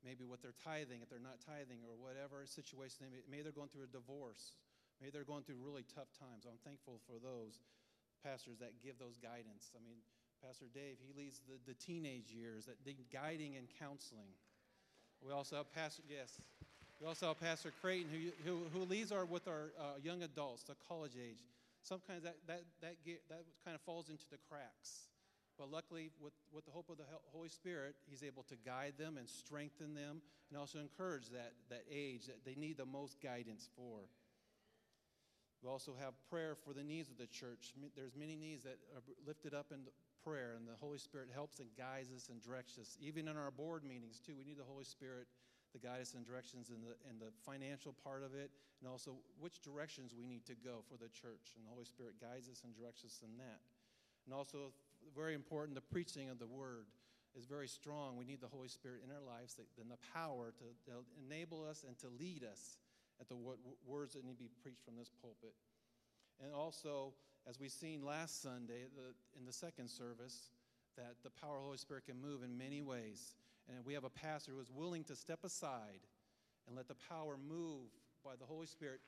[0.07, 3.53] Maybe what they're tithing, if they're not tithing, or whatever situation they may, maybe they're
[3.53, 4.55] going through a divorce,
[5.03, 6.47] maybe they're going through really tough times.
[6.47, 7.59] I'm thankful for those
[8.23, 9.75] pastors that give those guidance.
[9.75, 9.99] I mean,
[10.39, 14.31] Pastor Dave, he leads the, the teenage years that need guiding and counseling.
[15.25, 16.39] We also have Pastor, yes,
[16.99, 20.63] we also have Pastor Creighton, who, who, who leads our, with our uh, young adults,
[20.63, 21.39] the college age.
[21.83, 25.07] Sometimes that, that, that, get, that kind of falls into the cracks.
[25.57, 27.03] But luckily, with, with the hope of the
[27.33, 31.83] Holy Spirit, He's able to guide them and strengthen them and also encourage that, that
[31.91, 33.99] age that they need the most guidance for.
[35.63, 37.73] We also have prayer for the needs of the church.
[37.95, 39.81] There's many needs that are lifted up in
[40.23, 42.97] prayer, and the Holy Spirit helps and guides us and directs us.
[43.01, 45.27] Even in our board meetings, too, we need the Holy Spirit
[45.73, 49.15] to guide us and directions in the, in the financial part of it, and also
[49.39, 51.55] which directions we need to go for the church.
[51.55, 53.63] And the Holy Spirit guides us and directs us in that.
[54.25, 54.75] And also,
[55.15, 56.85] very important, the preaching of the word
[57.33, 58.17] is very strong.
[58.17, 61.85] We need the Holy Spirit in our lives and the power to, to enable us
[61.87, 62.77] and to lead us
[63.19, 63.37] at the
[63.87, 65.55] words that need to be preached from this pulpit.
[66.43, 67.13] And also,
[67.49, 70.49] as we've seen last Sunday the, in the second service,
[70.97, 73.35] that the power of the Holy Spirit can move in many ways.
[73.69, 76.01] And we have a pastor who is willing to step aside
[76.67, 77.87] and let the power move
[78.23, 78.99] by the Holy Spirit,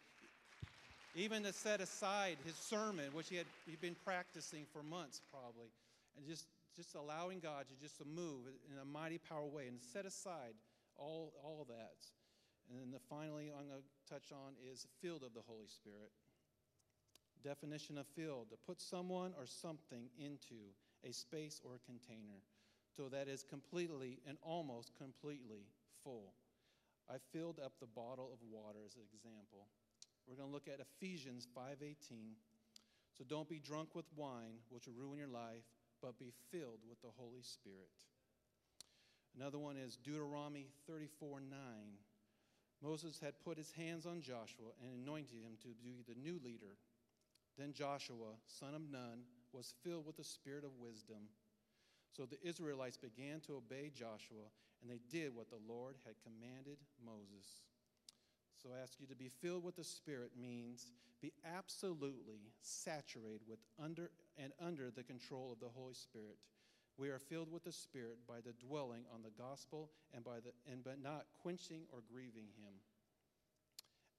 [1.15, 5.69] even to set aside his sermon, which he had he'd been practicing for months probably,
[6.17, 9.77] and just, just allowing God to just to move in a mighty power way and
[9.93, 10.53] set aside
[10.97, 11.97] all, all that.
[12.69, 16.11] And then the finally I'm going to touch on is filled of the Holy Spirit.
[17.43, 20.55] Definition of filled, to put someone or something into
[21.03, 22.41] a space or a container
[22.95, 25.65] so that is completely and almost completely
[26.03, 26.33] full.
[27.09, 29.67] I filled up the bottle of water as an example.
[30.27, 32.35] We're going to look at Ephesians 5:18.
[33.17, 35.65] So don't be drunk with wine, which will ruin your life,
[36.01, 37.93] but be filled with the Holy Spirit.
[39.35, 41.49] Another one is Deuteronomy 34:9.
[42.81, 46.77] Moses had put his hands on Joshua and anointed him to be the new leader.
[47.57, 51.29] Then Joshua, son of Nun, was filled with the spirit of wisdom
[52.15, 54.45] so the Israelites began to obey Joshua,
[54.81, 57.65] and they did what the Lord had commanded Moses.
[58.61, 63.59] So I ask you to be filled with the Spirit means be absolutely saturated with
[63.83, 66.37] under and under the control of the Holy Spirit.
[66.97, 70.53] We are filled with the Spirit by the dwelling on the gospel and by the
[70.71, 72.75] and but not quenching or grieving him.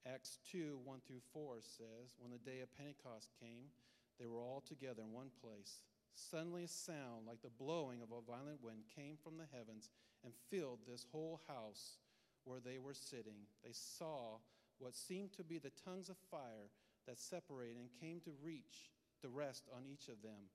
[0.07, 3.73] Acts 2, 1 through 4 says, When the day of Pentecost came,
[4.21, 5.81] they were all together in one place.
[6.15, 9.89] Suddenly, a sound like the blowing of a violent wind came from the heavens
[10.23, 11.99] and filled this whole house
[12.45, 13.49] where they were sitting.
[13.65, 14.39] They saw
[14.79, 16.69] what seemed to be the tongues of fire
[17.07, 20.53] that separated and came to reach the rest on each of them.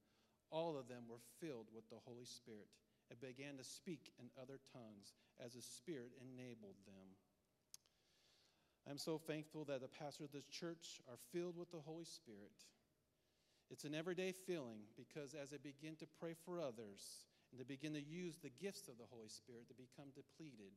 [0.52, 2.70] All of them were filled with the Holy Spirit
[3.10, 7.18] and began to speak in other tongues as the Spirit enabled them.
[8.88, 12.54] I'm so thankful that the pastor of this church are filled with the Holy Spirit.
[13.70, 17.94] It's an everyday feeling because as they begin to pray for others and to begin
[17.94, 20.74] to use the gifts of the Holy Spirit, they become depleted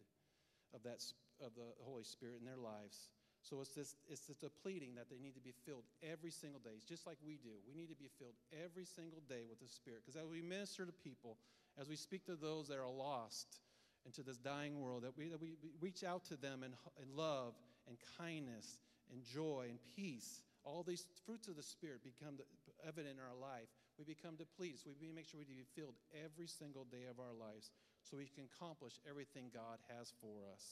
[0.74, 1.00] of, that,
[1.40, 3.08] of the Holy Spirit in their lives.
[3.42, 6.76] So it's this, it's this depleting that they need to be filled every single day.
[6.76, 7.58] It's just like we do.
[7.66, 10.02] We need to be filled every single day with the Spirit.
[10.04, 11.38] Because as we minister to people,
[11.80, 13.60] as we speak to those that are lost
[14.06, 17.54] into this dying world, that we, that we reach out to them in, in love
[17.88, 18.78] and kindness
[19.12, 22.38] and joy and peace all these fruits of the Spirit become
[22.86, 23.66] evident in our life.
[23.98, 24.78] We become depleted.
[25.00, 27.70] We make sure we be filled every single day of our lives
[28.02, 30.62] so we can accomplish everything God has for us.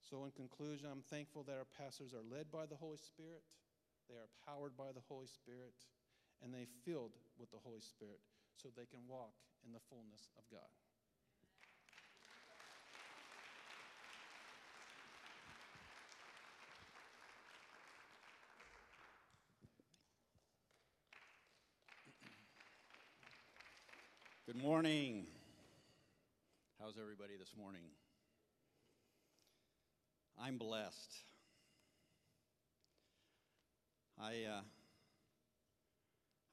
[0.00, 3.46] So, in conclusion, I'm thankful that our pastors are led by the Holy Spirit,
[4.08, 5.76] they are powered by the Holy Spirit,
[6.42, 8.18] and they filled with the Holy Spirit
[8.56, 10.66] so they can walk in the fullness of God.
[24.60, 25.24] Morning.
[26.78, 27.80] How's everybody this morning?
[30.38, 31.14] I'm blessed.
[34.20, 34.60] I, uh,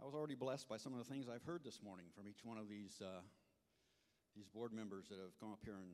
[0.01, 2.45] I was already blessed by some of the things I've heard this morning from each
[2.45, 3.19] one of these, uh,
[4.37, 5.91] these board members that have come up here and,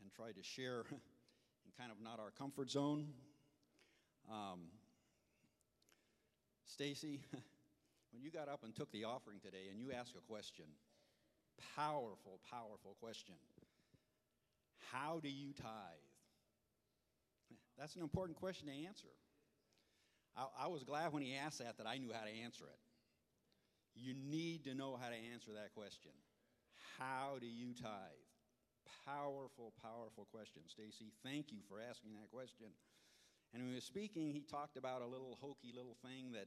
[0.00, 3.08] and tried to share in kind of not our comfort zone.
[4.32, 4.60] Um,
[6.64, 7.20] Stacy,
[8.12, 10.64] when you got up and took the offering today and you asked a question,
[11.76, 13.34] powerful, powerful question.
[14.92, 16.08] How do you tithe?
[17.78, 19.10] That's an important question to answer.
[20.36, 22.80] I, I, was glad when he asked that that I knew how to answer it.
[23.94, 26.10] You need to know how to answer that question.
[26.98, 28.26] How do you tithe?
[29.06, 30.62] Powerful, powerful question.
[30.66, 32.74] Stacy, thank you for asking that question.
[33.52, 36.46] And when he was speaking, he talked about a little hokey little thing that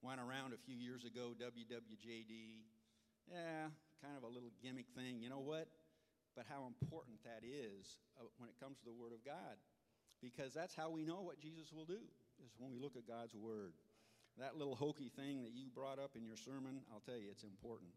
[0.00, 2.64] went around a few years ago, WWJD.
[3.28, 3.68] Yeah,
[4.02, 5.20] kind of a little gimmick thing.
[5.20, 5.68] You know what?
[6.34, 9.56] But how important that is uh, when it comes to the Word of God.
[10.22, 12.00] Because that's how we know what Jesus will do,
[12.44, 13.72] is when we look at God's Word.
[14.38, 17.44] That little hokey thing that you brought up in your sermon, I'll tell you, it's
[17.44, 17.90] important.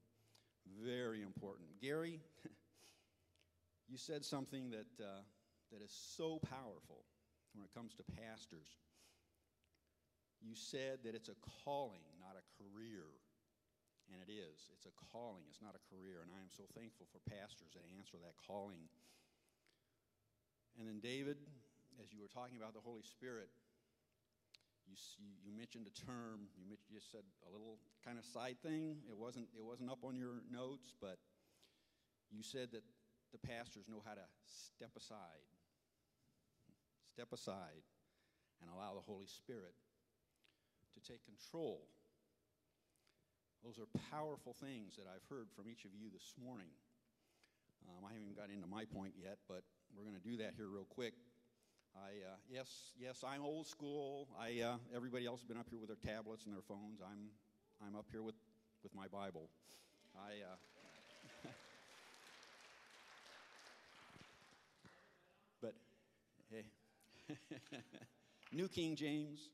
[0.84, 1.68] Very important.
[1.82, 2.20] Gary,
[3.90, 5.24] you said something that, uh,
[5.72, 7.04] that is so powerful
[7.54, 8.68] when it comes to pastors.
[10.42, 11.36] You said that it's a
[11.66, 13.04] calling, not a career.
[14.10, 14.74] And it is.
[14.74, 16.26] It's a calling, it's not a career.
[16.26, 18.90] And I am so thankful for pastors that answer that calling.
[20.82, 21.38] And then, David,
[22.02, 23.54] as you were talking about the Holy Spirit,
[24.90, 24.98] you,
[25.46, 26.50] you mentioned a term.
[26.58, 28.98] You just said a little kind of side thing.
[29.06, 31.22] It wasn't, it wasn't up on your notes, but
[32.34, 32.82] you said that
[33.30, 35.46] the pastors know how to step aside.
[37.14, 37.86] Step aside
[38.62, 39.76] and allow the Holy Spirit
[40.96, 41.86] to take control
[43.64, 46.72] those are powerful things that I've heard from each of you this morning.
[47.88, 49.64] Um, I haven't even got into my point yet, but
[49.96, 51.14] we're going to do that here real quick.
[51.96, 54.30] I uh, yes, yes, I'm old school.
[54.40, 57.02] I uh, everybody else has been up here with their tablets and their phones.
[57.02, 57.30] I'm
[57.86, 58.36] I'm up here with
[58.84, 59.50] with my Bible.
[60.16, 60.44] I.
[60.46, 60.56] Uh,
[65.62, 65.74] but
[66.52, 66.66] hey,
[68.54, 69.50] New King James.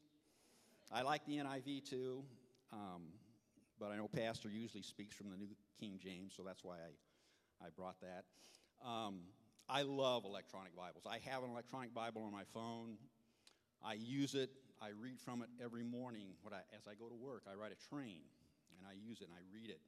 [0.91, 2.23] I like the NIV too.
[2.71, 3.01] Um,
[3.79, 5.49] but I know Pastor usually speaks from the New
[5.79, 8.23] King James, so that's why I, I brought that.
[8.85, 9.21] Um,
[9.67, 11.05] I love electronic Bibles.
[11.09, 12.97] I have an electronic Bible on my phone.
[13.83, 14.51] I use it.
[14.81, 17.43] I read from it every morning I, as I go to work.
[17.49, 18.21] I ride a train,
[18.77, 19.81] and I use it and I read it.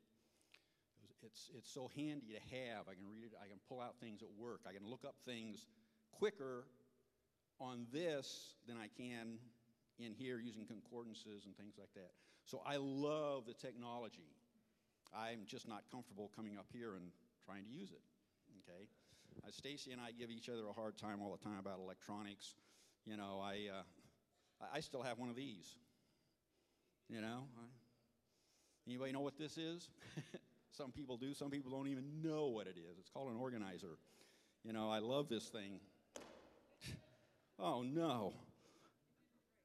[1.23, 2.87] It's, it's so handy to have.
[2.87, 3.31] I can read it.
[3.41, 4.61] I can pull out things at work.
[4.67, 5.67] I can look up things
[6.11, 6.65] quicker
[7.59, 9.39] on this than I can
[9.99, 12.11] in here using concordances and things like that.
[12.47, 14.31] So I love the technology.
[15.13, 17.11] I'm just not comfortable coming up here and
[17.45, 18.01] trying to use it.
[18.63, 18.87] Okay?
[19.45, 22.55] Uh, Stacy and I give each other a hard time all the time about electronics.
[23.05, 25.75] You know, I, uh, I still have one of these.
[27.09, 27.65] You know, I,
[28.87, 29.89] anybody know what this is?
[30.71, 31.33] some people do.
[31.33, 32.97] Some people don't even know what it is.
[32.97, 33.97] It's called an organizer.
[34.63, 35.79] You know, I love this thing.
[37.59, 38.33] oh no!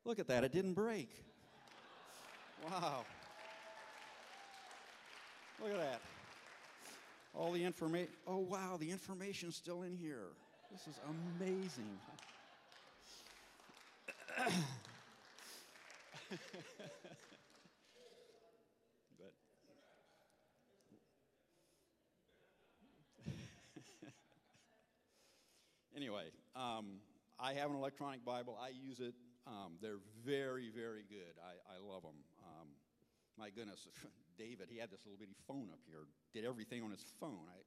[0.04, 0.44] Look at that!
[0.44, 1.10] It didn't break.
[2.70, 3.04] Wow.
[5.60, 6.00] Look at that.
[7.34, 8.12] All the information.
[8.26, 10.28] Oh, wow, the information's still in here.
[10.70, 11.00] This is
[11.40, 11.98] amazing.
[19.18, 19.32] but
[25.96, 27.00] anyway, um,
[27.40, 28.56] I have an electronic Bible.
[28.62, 29.14] I use it.
[29.46, 31.34] Um, they're very, very good.
[31.42, 32.12] I, I love them
[33.38, 33.88] my goodness,
[34.38, 37.48] David, he had this little bitty phone up here, did everything on his phone.
[37.48, 37.60] I,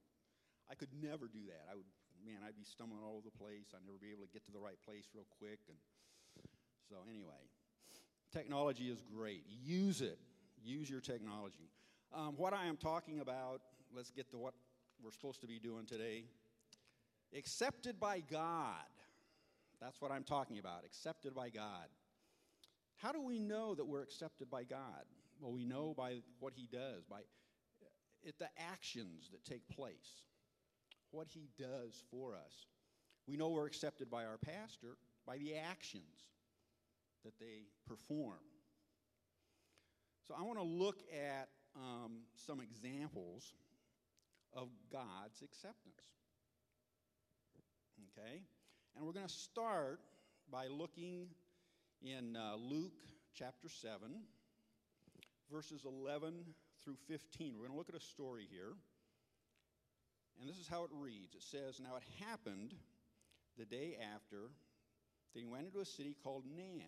[0.72, 1.66] I could never do that.
[1.72, 1.89] I would,
[2.26, 3.74] man, I'd be stumbling all over the place.
[3.74, 5.59] I'd never be able to get to the right place real quick.
[5.70, 5.78] And
[6.89, 7.41] so, anyway,
[8.32, 9.43] technology is great.
[9.47, 10.20] Use it.
[10.63, 11.70] Use your technology.
[12.13, 13.61] Um, what I am talking about,
[13.95, 14.53] let's get to what
[15.03, 16.26] we're supposed to be doing today.
[17.36, 18.89] Accepted by God.
[19.82, 20.84] That's what I'm talking about.
[20.86, 21.88] Accepted by God.
[22.97, 25.03] How do we know that we're accepted by God?
[25.40, 27.20] Well, we know by what he does, by
[28.24, 30.24] it, the actions that take place,
[31.12, 32.68] what he does for us.
[33.28, 36.30] We know we're accepted by our pastor by the actions
[37.24, 38.40] that they perform.
[40.28, 43.54] So I want to look at um, some examples
[44.54, 46.02] of God's acceptance.
[48.18, 48.42] Okay?
[48.96, 50.00] And we're going to start
[50.52, 51.28] by looking
[52.02, 53.02] in uh, Luke
[53.34, 53.98] chapter 7
[55.52, 56.34] verses 11
[56.84, 57.54] through 15.
[57.54, 58.74] We're going to look at a story here.
[60.39, 61.34] And this is how it reads.
[61.36, 62.74] It says, Now it happened
[63.58, 64.50] the day after
[65.34, 66.84] that he went into a city called Nain,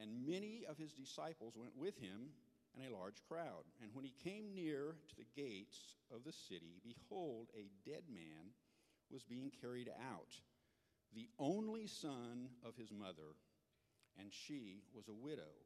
[0.00, 2.30] and many of his disciples went with him,
[2.76, 3.64] and a large crowd.
[3.80, 8.52] And when he came near to the gates of the city, behold, a dead man
[9.10, 10.34] was being carried out,
[11.14, 13.34] the only son of his mother,
[14.18, 15.65] and she was a widow.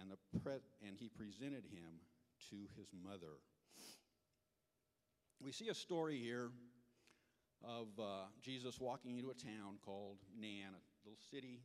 [0.00, 0.10] and,
[0.86, 2.00] and he presented him
[2.50, 3.38] to his mother.
[5.40, 6.50] We see a story here
[7.64, 11.60] of uh, Jesus walking into a town called Nain, a little city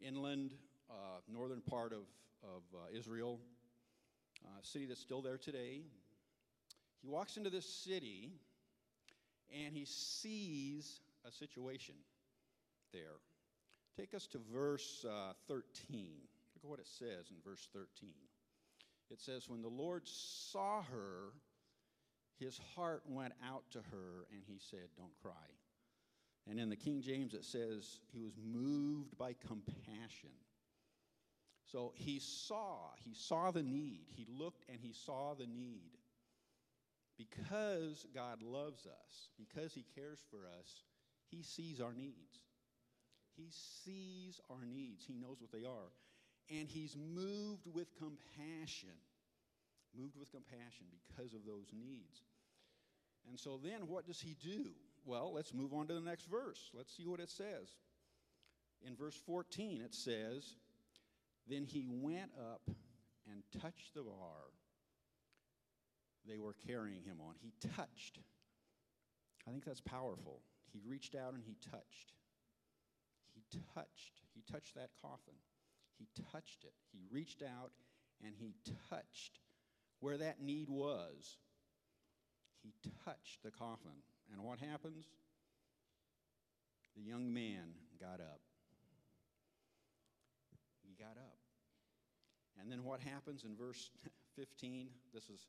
[0.00, 0.54] inland,
[0.90, 2.02] uh, northern part of,
[2.42, 3.40] of uh, Israel,
[4.44, 5.82] a city that's still there today.
[7.02, 8.32] He walks into this city
[9.64, 11.94] and he sees a situation
[12.92, 13.18] there.
[13.96, 16.08] Take us to verse uh, 13.
[16.58, 18.10] Look at what it says in verse 13.
[19.12, 21.32] It says, When the Lord saw her,
[22.40, 25.32] his heart went out to her, and he said, Don't cry.
[26.50, 30.30] And in the King James, it says, He was moved by compassion.
[31.70, 34.06] So he saw, he saw the need.
[34.16, 35.92] He looked and he saw the need.
[37.18, 40.82] Because God loves us, because he cares for us,
[41.30, 42.40] he sees our needs.
[43.36, 45.04] He sees our needs.
[45.04, 45.92] He knows what they are.
[46.50, 48.96] And he's moved with compassion.
[49.98, 52.22] Moved with compassion because of those needs.
[53.28, 54.70] And so then what does he do?
[55.04, 56.70] Well, let's move on to the next verse.
[56.74, 57.68] Let's see what it says.
[58.86, 60.54] In verse 14, it says,
[61.48, 62.62] Then he went up
[63.26, 64.52] and touched the bar
[66.28, 67.34] they were carrying him on.
[67.40, 68.18] He touched.
[69.46, 70.42] I think that's powerful.
[70.72, 72.12] He reached out and he touched.
[73.34, 73.42] He
[73.74, 74.20] touched.
[74.34, 75.34] He touched that coffin.
[75.98, 76.72] He touched it.
[76.92, 77.72] He reached out
[78.24, 78.54] and he
[78.88, 79.40] touched
[80.00, 81.36] where that need was.
[82.62, 82.72] He
[83.04, 84.02] touched the coffin.
[84.32, 85.06] And what happens?
[86.96, 88.40] The young man got up.
[90.82, 91.38] He got up.
[92.60, 93.90] And then what happens in verse
[94.36, 94.88] 15?
[95.14, 95.46] This is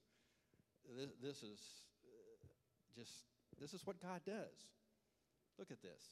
[0.96, 1.60] this, this is
[2.06, 2.48] uh,
[2.96, 3.12] just
[3.60, 4.72] this is what God does.
[5.58, 6.04] Look at this.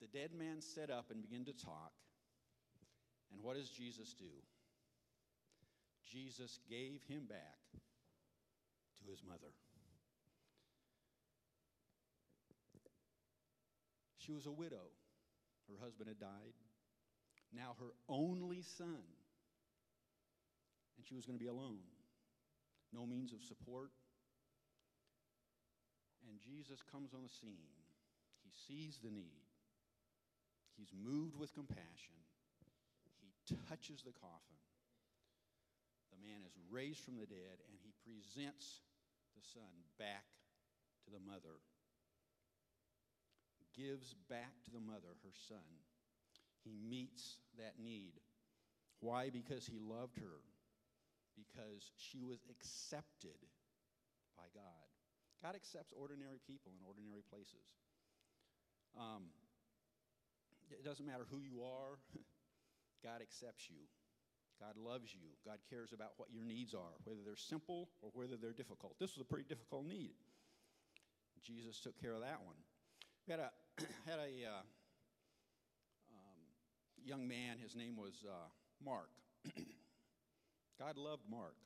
[0.00, 1.92] The dead man sat up and began to talk.
[3.32, 4.30] And what does Jesus do?
[6.12, 9.52] Jesus gave him back to his mother.
[14.18, 14.92] She was a widow.
[15.68, 16.54] Her husband had died.
[17.54, 19.02] Now her only son.
[20.96, 21.82] And she was going to be alone.
[22.92, 23.90] No means of support.
[26.28, 27.72] And Jesus comes on the scene.
[28.44, 29.42] He sees the need.
[30.76, 32.14] He's moved with compassion.
[33.44, 34.60] He touches the coffin.
[36.12, 38.82] The man is raised from the dead, and he presents
[39.34, 40.28] the son back
[41.04, 41.58] to the mother.
[43.74, 45.64] Gives back to the mother her son.
[46.62, 48.20] He meets that need.
[49.00, 49.30] Why?
[49.30, 50.44] Because he loved her.
[51.34, 53.40] Because she was accepted
[54.36, 54.86] by God.
[55.42, 57.66] God accepts ordinary people in ordinary places.
[58.94, 59.32] Um,
[60.70, 61.98] it doesn't matter who you are,
[63.02, 63.82] God accepts you.
[64.60, 65.34] God loves you.
[65.44, 68.94] God cares about what your needs are, whether they're simple or whether they're difficult.
[69.00, 70.14] This was a pretty difficult need.
[71.42, 72.54] Jesus took care of that one.
[73.26, 73.50] We had a,
[74.10, 74.62] had a uh,
[76.14, 76.40] um,
[77.04, 78.46] young man, his name was uh,
[78.84, 79.10] Mark.
[80.78, 81.56] God loved Mark.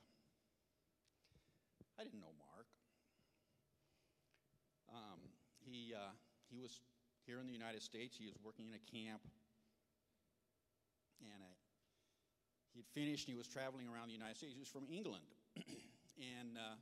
[2.00, 2.66] I didn't know Mark.
[4.92, 5.20] Um,
[5.60, 6.12] he, uh,
[6.48, 6.80] he was
[7.26, 8.16] here in the United States.
[8.18, 9.20] He was working in a camp.
[11.20, 11.56] And uh,
[12.76, 14.52] he had finished he was traveling around the United States.
[14.52, 15.24] He was from England.
[16.20, 16.76] and uh,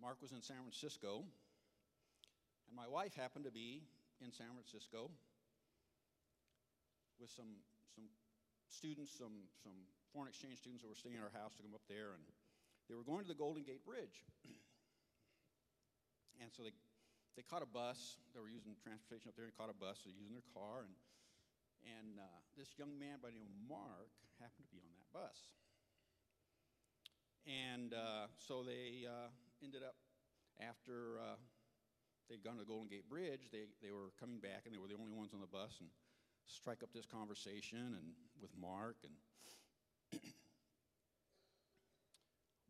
[0.00, 1.26] Mark was in San Francisco.
[2.68, 3.82] And my wife happened to be
[4.22, 5.10] in San Francisco
[7.18, 7.58] with some,
[7.94, 8.06] some
[8.70, 9.74] students, some, some
[10.14, 12.14] foreign exchange students who were staying at our house to come up there.
[12.14, 12.22] And
[12.86, 14.22] they were going to the Golden Gate Bridge.
[16.42, 16.72] and so they,
[17.34, 18.22] they caught a bus.
[18.30, 20.06] They were using transportation up there and caught a bus.
[20.06, 20.86] They were using their car.
[20.86, 20.94] And
[21.84, 24.10] and uh, this young man by the name of Mark
[24.40, 25.38] happened to be on that bus.
[27.46, 29.32] And uh, so they uh,
[29.64, 29.96] ended up,
[30.60, 31.38] after uh,
[32.28, 34.90] they'd gone to the Golden Gate Bridge, they, they were coming back and they were
[34.90, 35.88] the only ones on the bus and
[36.46, 39.16] strike up this conversation and with Mark and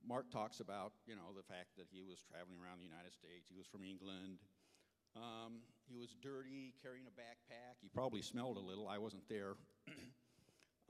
[0.07, 3.47] Mark talks about, you know, the fact that he was traveling around the United States.
[3.51, 4.41] He was from England.
[5.17, 7.77] Um, he was dirty, carrying a backpack.
[7.81, 8.89] He probably smelled a little.
[8.89, 9.55] I wasn't there.
[9.87, 10.01] Because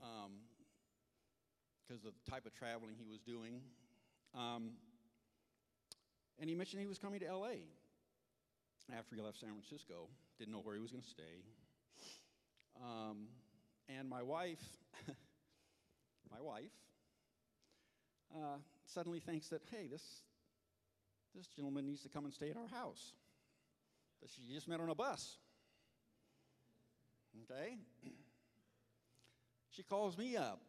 [0.03, 0.31] um,
[1.95, 3.61] of the type of traveling he was doing.
[4.35, 4.71] Um,
[6.39, 7.63] and he mentioned he was coming to LA
[8.97, 10.07] after he left San Francisco.
[10.37, 11.43] Didn't know where he was going to stay.
[12.81, 13.27] Um,
[13.87, 14.63] and my wife,
[16.31, 16.71] my wife,
[18.35, 20.03] uh, suddenly thinks that, hey, this,
[21.35, 23.13] this gentleman needs to come and stay at our house
[24.21, 25.37] that she just met on a bus.
[27.43, 27.77] Okay?
[29.71, 30.61] She calls me up,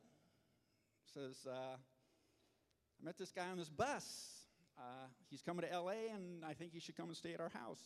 [1.14, 4.04] says, uh, I met this guy on this bus.
[4.78, 7.48] Uh, he's coming to LA, and I think he should come and stay at our
[7.48, 7.82] house.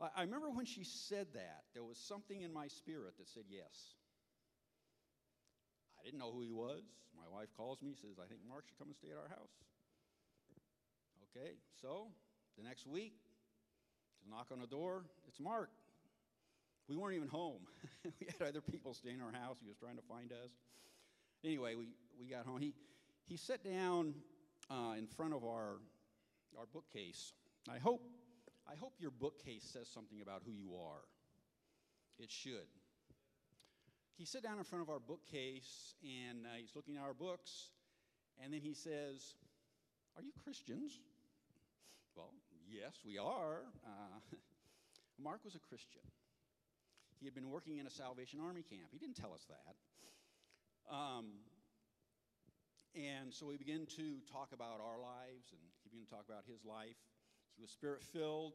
[0.00, 3.94] I, remember when she said that, there was something in my spirit that said yes.
[6.00, 6.82] I didn't know who he was.
[7.16, 9.54] My wife calls me, says, I think Mark should come and stay at our house.
[11.30, 12.08] Okay, so
[12.58, 13.14] the next week,
[14.30, 15.70] knock on the door, it's Mark.
[16.88, 17.60] We weren't even home.
[18.04, 19.56] we had other people staying in our house.
[19.60, 20.50] He was trying to find us.
[21.42, 22.60] Anyway, we, we got home.
[22.60, 22.74] He,
[23.26, 24.14] he sat down
[24.70, 25.78] uh, in front of our,
[26.58, 27.32] our bookcase.
[27.70, 28.02] I hope,
[28.70, 31.02] I hope your bookcase says something about who you are.
[32.18, 32.68] It should
[34.16, 37.70] he sat down in front of our bookcase and uh, he's looking at our books,
[38.42, 39.34] and then he says,
[40.16, 41.00] Are you Christians?
[42.16, 42.30] Well,
[42.70, 43.62] yes, we are.
[43.84, 44.18] Uh,
[45.22, 46.02] Mark was a Christian.
[47.20, 48.88] He had been working in a Salvation Army camp.
[48.92, 49.74] He didn't tell us that.
[50.92, 51.40] Um,
[52.94, 56.44] and so we began to talk about our lives, and he began to talk about
[56.46, 56.98] his life.
[57.56, 58.54] He was spirit filled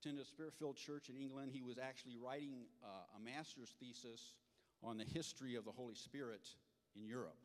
[0.00, 1.50] attended a spirit filled church in England.
[1.52, 4.32] He was actually writing uh, a master's thesis
[4.82, 6.48] on the history of the Holy Spirit
[6.96, 7.36] in Europe.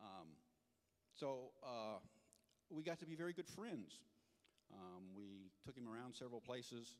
[0.00, 0.26] Um,
[1.14, 1.98] so uh,
[2.70, 4.00] we got to be very good friends.
[4.72, 6.98] Um, we took him around several places.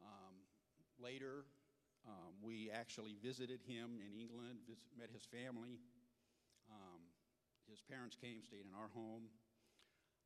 [0.00, 0.34] Um,
[0.98, 1.44] later,
[2.06, 5.80] um, we actually visited him in England, visit, met his family.
[6.70, 7.00] Um,
[7.68, 9.28] his parents came, stayed in our home.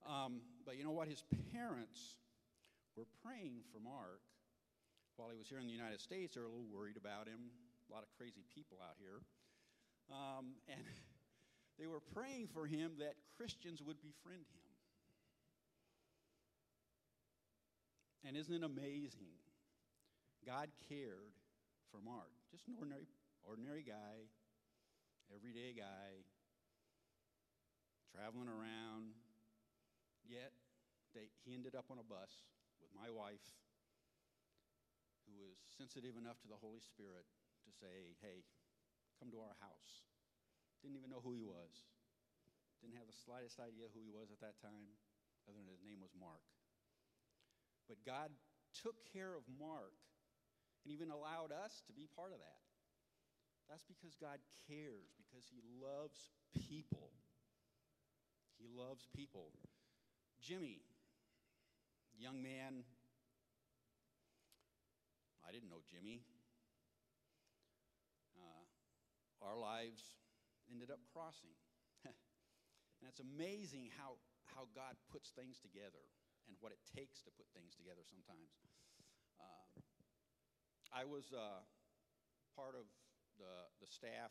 [0.06, 1.08] Um, but you know what?
[1.08, 2.16] His parents
[2.96, 4.20] were praying for Mark
[5.16, 6.34] while he was here in the United States.
[6.34, 7.50] They're a little worried about him.
[7.88, 9.20] A lot of crazy people out here.
[10.08, 10.80] Um, and
[11.80, 14.68] they were praying for him that Christians would befriend him.
[18.28, 19.32] And isn't it amazing?
[20.44, 21.32] God cared
[21.88, 23.08] for Mark, just an ordinary,
[23.48, 24.28] ordinary guy,
[25.32, 26.20] everyday guy,
[28.12, 29.16] traveling around.
[30.28, 30.52] Yet
[31.16, 32.44] they, he ended up on a bus
[32.84, 33.42] with my wife,
[35.24, 37.24] who was sensitive enough to the Holy Spirit
[37.64, 38.44] to say, hey,
[39.16, 40.04] come to our house.
[40.80, 41.86] Didn't even know who he was.
[42.80, 44.96] Didn't have the slightest idea who he was at that time,
[45.44, 46.40] other than his name was Mark.
[47.88, 48.32] But God
[48.72, 49.98] took care of Mark
[50.84, 52.62] and even allowed us to be part of that.
[53.68, 56.34] That's because God cares, because He loves
[56.66, 57.14] people.
[58.58, 59.52] He loves people.
[60.42, 60.82] Jimmy,
[62.18, 62.82] young man.
[65.46, 66.22] I didn't know Jimmy.
[68.34, 70.02] Uh, our lives
[70.70, 71.52] ended up crossing.
[72.06, 74.16] and it's amazing how,
[74.46, 76.06] how God puts things together
[76.46, 78.54] and what it takes to put things together sometimes.
[79.36, 79.82] Uh,
[80.94, 81.62] I was uh,
[82.54, 82.86] part of
[83.38, 84.30] the, the staff,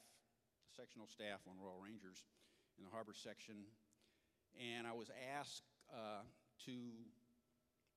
[0.68, 2.28] the sectional staff on Royal Rangers
[2.76, 3.68] in the harbor section,
[4.56, 6.24] and I was asked uh,
[6.66, 6.76] to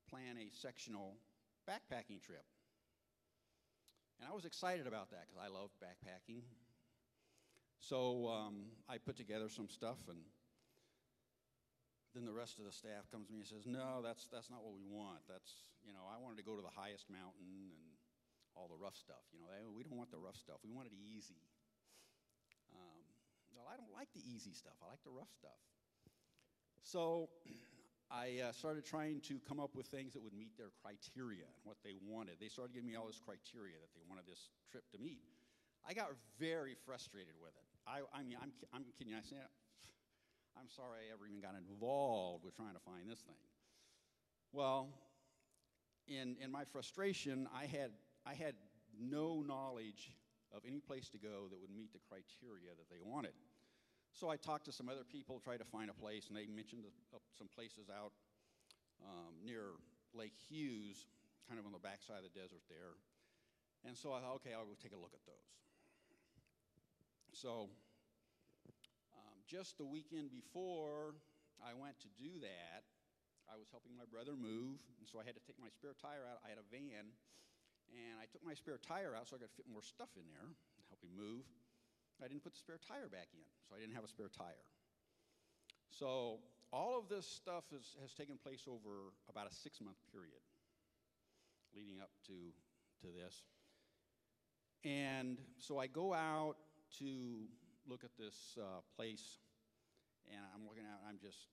[0.09, 1.19] plan a sectional
[1.67, 2.45] backpacking trip.
[4.19, 6.43] And I was excited about that because I love backpacking.
[7.83, 10.23] So um, I put together some stuff, and
[12.15, 14.63] then the rest of the staff comes to me and says, "No, that's that's not
[14.63, 15.19] what we want.
[15.27, 17.83] That's you know, I wanted to go to the highest mountain and
[18.55, 19.27] all the rough stuff.
[19.35, 20.63] You know, we don't want the rough stuff.
[20.63, 21.43] We want it easy."
[22.71, 23.03] Um,
[23.51, 24.79] well, I don't like the easy stuff.
[24.79, 25.59] I like the rough stuff.
[26.87, 27.27] So
[28.07, 31.61] I uh, started trying to come up with things that would meet their criteria and
[31.67, 32.39] what they wanted.
[32.39, 35.27] They started giving me all this criteria that they wanted this trip to meet.
[35.83, 37.72] I got very frustrated with it.
[37.87, 38.83] I, I mean, I'm, I'm
[39.23, 39.47] said,
[40.57, 43.41] I'm sorry I ever even got involved with trying to find this thing.
[44.51, 44.89] Well,
[46.07, 47.91] in, in my frustration, I had,
[48.25, 48.55] I had
[48.93, 50.13] no knowledge
[50.53, 53.33] of any place to go that would meet the criteria that they wanted.
[54.13, 56.85] So I talked to some other people, tried to find a place, and they mentioned
[57.33, 58.13] some places out
[59.01, 59.73] um, near
[60.13, 61.09] Lake Hughes,
[61.49, 62.93] kind of on the backside of the desert there.
[63.83, 65.49] And so I thought, okay, I'll go take a look at those.
[67.33, 67.73] So
[69.17, 71.17] um, just the weekend before
[71.57, 72.85] I went to do that,
[73.49, 76.29] I was helping my brother move, and so I had to take my spare tire
[76.29, 76.45] out.
[76.45, 77.09] I had a van,
[77.89, 80.45] and I took my spare tire out so I could fit more stuff in there,
[80.93, 81.43] help him move.
[82.21, 84.63] I didn't put the spare tire back in, so I didn't have a spare tire.
[85.89, 86.37] So
[86.69, 90.39] all of this stuff is, has taken place over about a six month period
[91.73, 92.53] leading up to,
[93.01, 93.41] to this.
[94.85, 96.55] And so I go out
[96.99, 97.47] to
[97.87, 99.39] look at this uh, place,
[100.29, 101.51] and I'm looking out, I'm just,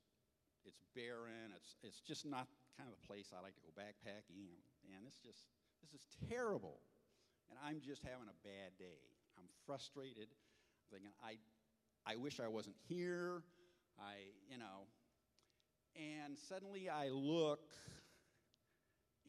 [0.65, 1.51] it's barren.
[1.57, 4.47] It's, it's just not kind of the place I like to go backpacking.
[4.87, 5.51] And it's just,
[5.83, 6.81] this is terrible.
[7.51, 9.03] And I'm just having a bad day.
[9.39, 11.39] I'm frustrated I'm thinking, I,
[12.07, 13.43] I wish I wasn't here.
[13.99, 14.89] I, you know.
[15.97, 17.69] And suddenly I look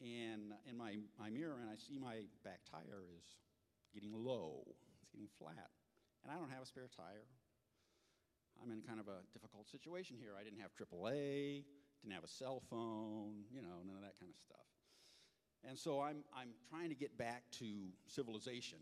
[0.00, 3.24] in, in my, my mirror and I see my back tire is
[3.92, 4.62] getting low,
[5.02, 5.70] it's getting flat.
[6.22, 7.26] And I don't have a spare tire.
[8.62, 10.38] I'm in kind of a difficult situation here.
[10.38, 11.64] I didn't have AAA,
[12.02, 14.66] didn't have a cell phone, you know, none of that kind of stuff.
[15.64, 17.66] And so I'm, I'm trying to get back to
[18.06, 18.78] civilization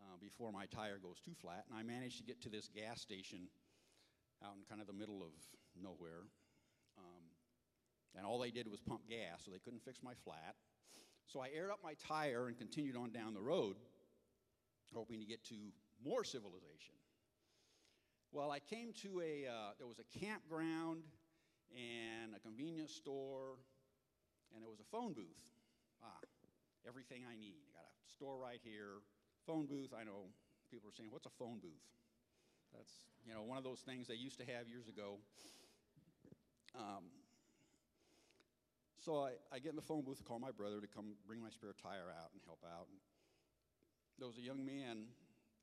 [0.00, 1.64] uh, before my tire goes too flat.
[1.68, 3.48] And I managed to get to this gas station
[4.44, 5.32] out in kind of the middle of
[5.80, 6.24] nowhere.
[6.98, 7.24] Um,
[8.16, 10.56] and all they did was pump gas, so they couldn't fix my flat.
[11.26, 13.76] So I aired up my tire and continued on down the road,
[14.92, 15.54] hoping to get to
[16.04, 16.94] more civilization.
[18.32, 21.02] Well, I came to a, uh, there was a campground
[21.74, 23.58] and a convenience store,
[24.54, 25.42] and there was a phone booth.
[26.02, 26.20] Ah,
[26.86, 27.58] everything I need.
[27.74, 29.02] I got a store right here,
[29.46, 30.30] phone booth, I know
[30.70, 31.84] people are saying, what's a phone booth?
[32.72, 32.92] That's,
[33.26, 35.18] you know, one of those things they used to have years ago.
[36.78, 37.10] Um,
[39.00, 41.42] so I, I get in the phone booth to call my brother to come bring
[41.42, 42.86] my spare tire out and help out.
[42.86, 42.98] And
[44.18, 45.10] there was a young man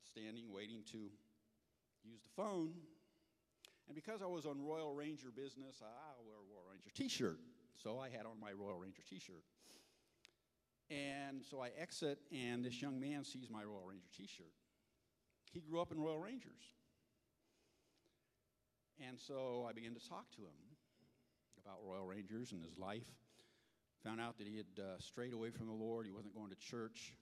[0.04, 1.10] standing waiting to
[2.04, 2.72] use the phone.
[3.86, 7.40] And because I was on Royal Ranger business, I wear a Royal Ranger t shirt.
[7.82, 9.44] So I had on my Royal Ranger t shirt.
[10.90, 14.52] And so I exit, and this young man sees my Royal Ranger t shirt.
[15.52, 16.62] He grew up in Royal Rangers.
[19.06, 20.76] And so I began to talk to him
[21.62, 23.06] about Royal Rangers and his life.
[24.04, 26.06] Found out that he had uh, strayed away from the Lord.
[26.06, 27.14] He wasn't going to church.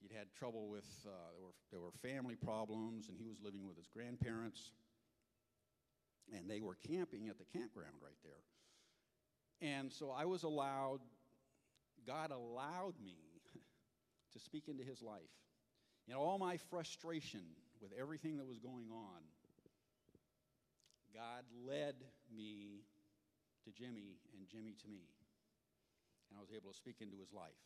[0.00, 3.66] He'd had trouble with, uh, there, were, there were family problems, and he was living
[3.66, 4.72] with his grandparents.
[6.34, 9.68] And they were camping at the campground right there.
[9.68, 11.00] And so I was allowed
[12.06, 13.16] God allowed me
[14.32, 15.20] to speak into his life.
[16.08, 17.42] In all my frustration
[17.80, 19.22] with everything that was going on,
[21.14, 21.94] God led
[22.34, 22.82] me
[23.64, 25.06] to Jimmy and Jimmy to me.
[26.30, 27.58] And I was able to speak into his life.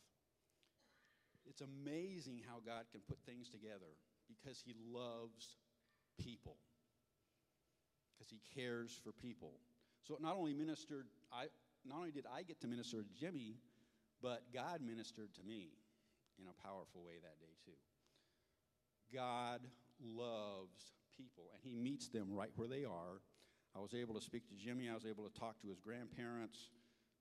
[1.47, 5.57] It's amazing how God can put things together because he loves
[6.19, 6.57] people,
[8.13, 9.53] because he cares for people.
[10.07, 11.45] So not only ministered, I,
[11.85, 13.55] not only did I get to minister to Jimmy,
[14.21, 15.69] but God ministered to me
[16.39, 17.77] in a powerful way that day, too.
[19.13, 19.61] God
[20.01, 23.21] loves people, and He meets them right where they are.
[23.75, 24.89] I was able to speak to Jimmy.
[24.89, 26.69] I was able to talk to his grandparents.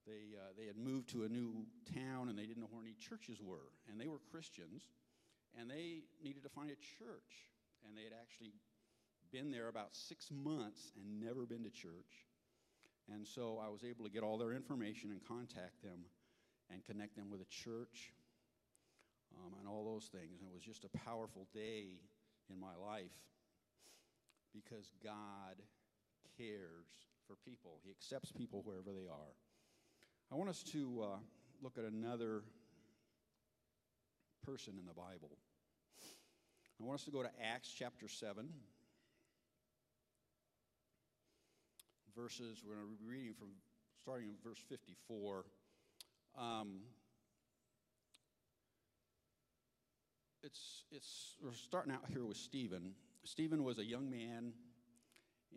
[0.07, 2.95] They, uh, they had moved to a new town and they didn't know where any
[3.01, 3.73] churches were.
[3.89, 4.83] And they were Christians
[5.59, 7.49] and they needed to find a church.
[7.87, 8.53] And they had actually
[9.33, 12.29] been there about six months and never been to church.
[13.13, 16.05] And so I was able to get all their information and contact them
[16.71, 18.13] and connect them with a church
[19.37, 20.41] um, and all those things.
[20.41, 22.01] And it was just a powerful day
[22.51, 23.13] in my life
[24.55, 25.61] because God
[26.39, 26.87] cares
[27.27, 29.35] for people, He accepts people wherever they are.
[30.35, 31.17] I want us to uh,
[31.63, 32.43] look at another
[34.45, 35.31] person in the Bible.
[36.81, 38.49] I want us to go to Acts chapter 7.
[42.17, 43.51] Verses, we're going to be reading from
[44.03, 45.45] starting in verse 54.
[46.37, 46.81] Um,
[50.43, 52.95] it's, it's, we're starting out here with Stephen.
[53.23, 54.53] Stephen was a young man,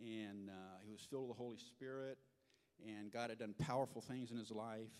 [0.00, 2.16] and uh, he was filled with the Holy Spirit,
[2.86, 4.92] and God had done powerful things in his life.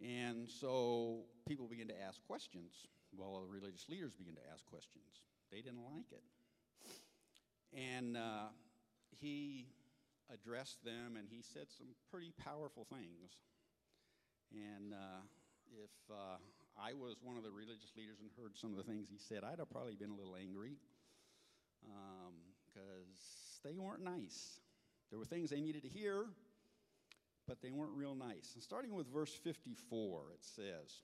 [0.00, 2.72] And so people began to ask questions.
[3.16, 5.20] Well, the religious leaders began to ask questions.
[5.50, 6.22] They didn't like it.
[7.76, 8.48] And uh,
[9.20, 9.66] he
[10.32, 13.36] addressed them, and he said some pretty powerful things.
[14.52, 15.22] And uh,
[15.72, 16.38] if uh,
[16.80, 19.44] I was one of the religious leaders and heard some of the things he said,
[19.44, 20.76] I'd have probably been a little angry.
[21.86, 22.34] Um,
[22.72, 24.60] because they weren't nice.
[25.10, 26.26] There were things they needed to hear,
[27.50, 28.52] but they weren't real nice.
[28.54, 31.02] And starting with verse 54, it says,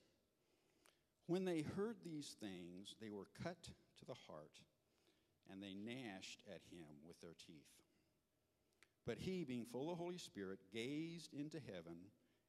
[1.25, 4.53] When they heard these things, they were cut to the heart,
[5.51, 7.67] and they gnashed at him with their teeth.
[9.05, 11.97] But he, being full of the Holy Spirit, gazed into heaven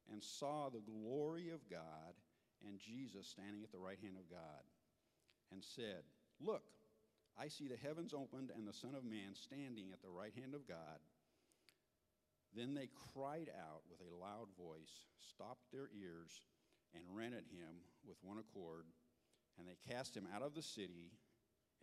[0.09, 2.15] and saw the glory of God
[2.65, 4.63] and Jesus standing at the right hand of God,
[5.51, 6.07] and said,
[6.39, 6.63] Look,
[7.37, 10.53] I see the heavens opened and the Son of Man standing at the right hand
[10.53, 11.03] of God.
[12.55, 16.41] Then they cried out with a loud voice, stopped their ears,
[16.93, 18.85] and ran at him with one accord.
[19.57, 21.11] And they cast him out of the city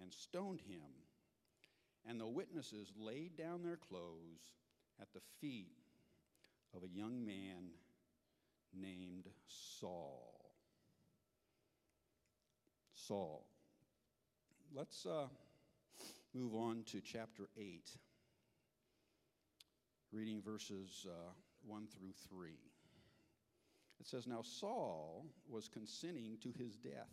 [0.01, 0.91] and stoned him.
[2.09, 4.55] And the witnesses laid down their clothes
[5.01, 5.77] at the feet
[6.75, 7.71] of a young man
[8.75, 10.53] named Saul.
[12.95, 13.47] Saul.
[14.75, 15.27] Let's uh,
[16.35, 17.83] move on to chapter 8,
[20.17, 21.31] reading verses uh,
[21.67, 22.49] 1 through 3.
[24.01, 27.13] It says, Now Saul was consenting to his death.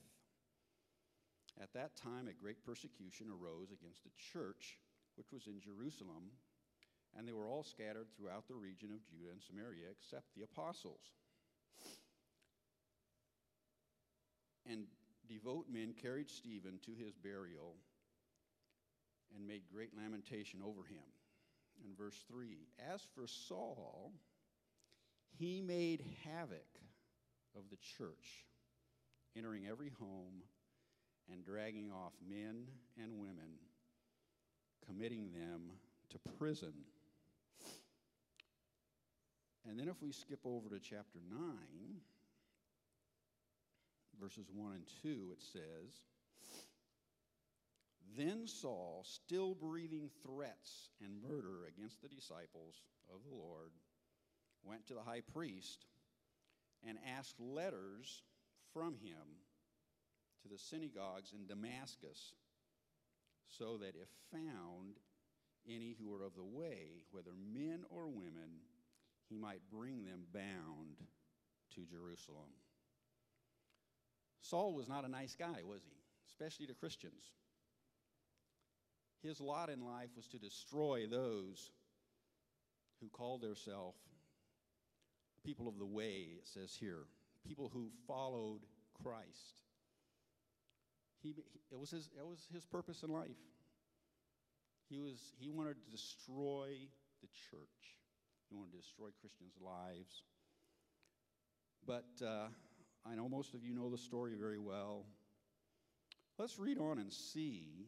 [1.62, 4.80] At that time, a great persecution arose against the church,
[5.16, 6.32] which was in Jerusalem,
[7.18, 11.02] and they were all scattered throughout the region of Judah and Samaria, except the apostles.
[14.66, 14.86] And
[15.28, 17.76] devout men carried Stephen to his burial
[19.36, 21.04] and made great lamentation over him.
[21.84, 22.58] In verse 3
[22.92, 24.12] As for Saul,
[25.38, 26.68] he made havoc
[27.56, 28.46] of the church,
[29.36, 30.44] entering every home
[31.32, 32.68] and dragging off men
[33.02, 33.58] and women,
[34.86, 35.72] committing them
[36.10, 36.74] to prison.
[39.68, 41.40] And then if we skip over to chapter 9,
[44.20, 46.02] verses 1 and 2, it says,
[48.16, 52.82] Then Saul, still breathing threats and murder against the disciples
[53.14, 53.72] of the Lord,
[54.64, 55.86] went to the high priest
[56.88, 58.24] and asked letters
[58.74, 59.40] from him
[60.42, 62.34] to the synagogues in Damascus,
[63.48, 64.98] so that if found
[65.68, 68.60] any who were of the way, whether men or women,
[69.30, 70.98] he might bring them bound
[71.76, 72.52] to Jerusalem.
[74.42, 75.96] Saul was not a nice guy, was he?
[76.28, 77.32] Especially to Christians.
[79.24, 81.72] His lot in life was to destroy those
[83.00, 83.98] who called themselves
[85.46, 87.06] people of the way, it says here,
[87.48, 88.62] people who followed
[89.02, 89.64] Christ.
[91.22, 91.36] He,
[91.72, 93.30] it, was his, it was his purpose in life.
[94.90, 96.70] He, was, he wanted to destroy
[97.22, 97.98] the church.
[98.50, 100.24] He wanted to destroy Christians' lives.
[101.86, 102.48] But uh,
[103.06, 105.06] I know most of you know the story very well.
[106.38, 107.88] Let's read on and see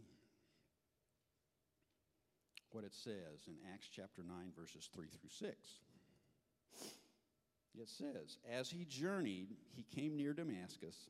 [2.75, 5.55] what it says in Acts chapter 9, verses 3 through 6.
[7.79, 11.09] It says, As he journeyed, he came near Damascus,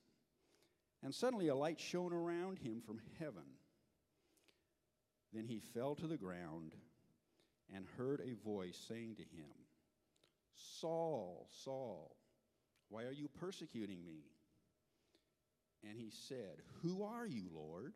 [1.04, 3.46] and suddenly a light shone around him from heaven.
[5.34, 6.76] Then he fell to the ground
[7.74, 9.50] and heard a voice saying to him,
[10.80, 12.16] Saul, Saul,
[12.90, 14.20] why are you persecuting me?
[15.84, 17.94] And he said, Who are you, Lord?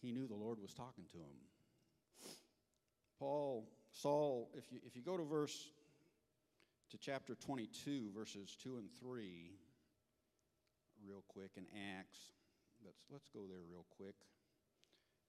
[0.00, 1.36] He knew the Lord was talking to him.
[3.18, 5.68] Paul, Saul, if you, if you go to verse,
[6.90, 9.52] to chapter 22, verses 2 and 3,
[11.06, 11.64] real quick in
[11.98, 12.18] Acts,
[12.84, 14.14] let's, let's go there real quick.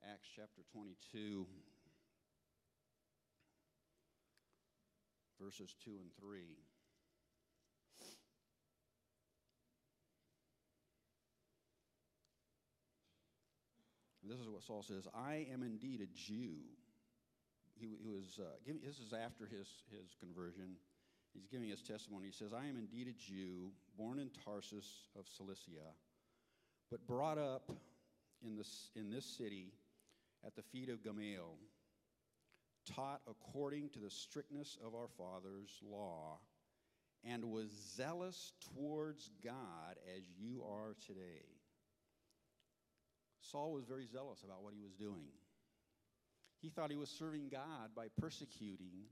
[0.03, 1.45] Acts chapter 22.
[5.41, 6.39] verses 2 and 3.
[14.27, 16.55] This is what Saul says I am indeed a Jew.
[17.79, 20.75] He, he was, uh, giving, this is after his, his conversion.
[21.33, 22.27] He's giving his testimony.
[22.27, 25.95] He says, I am indeed a Jew, born in Tarsus of Cilicia,
[26.91, 27.71] but brought up
[28.45, 29.71] in this, in this city
[30.45, 31.55] at the feet of Gamaliel
[32.85, 36.39] taught according to the strictness of our father's law,
[37.23, 41.45] and was zealous towards God as you are today.
[43.51, 45.27] Saul was very zealous about what he was doing.
[46.61, 49.05] He thought he was serving God by persecuting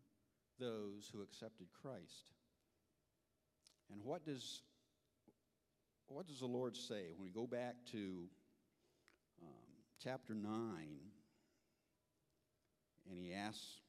[0.59, 2.33] those who accepted Christ.
[3.91, 4.61] And what does,
[6.07, 8.27] what does the Lord say when we go back to
[9.41, 9.73] um,
[10.03, 10.49] chapter 9?
[13.09, 13.81] and he asks,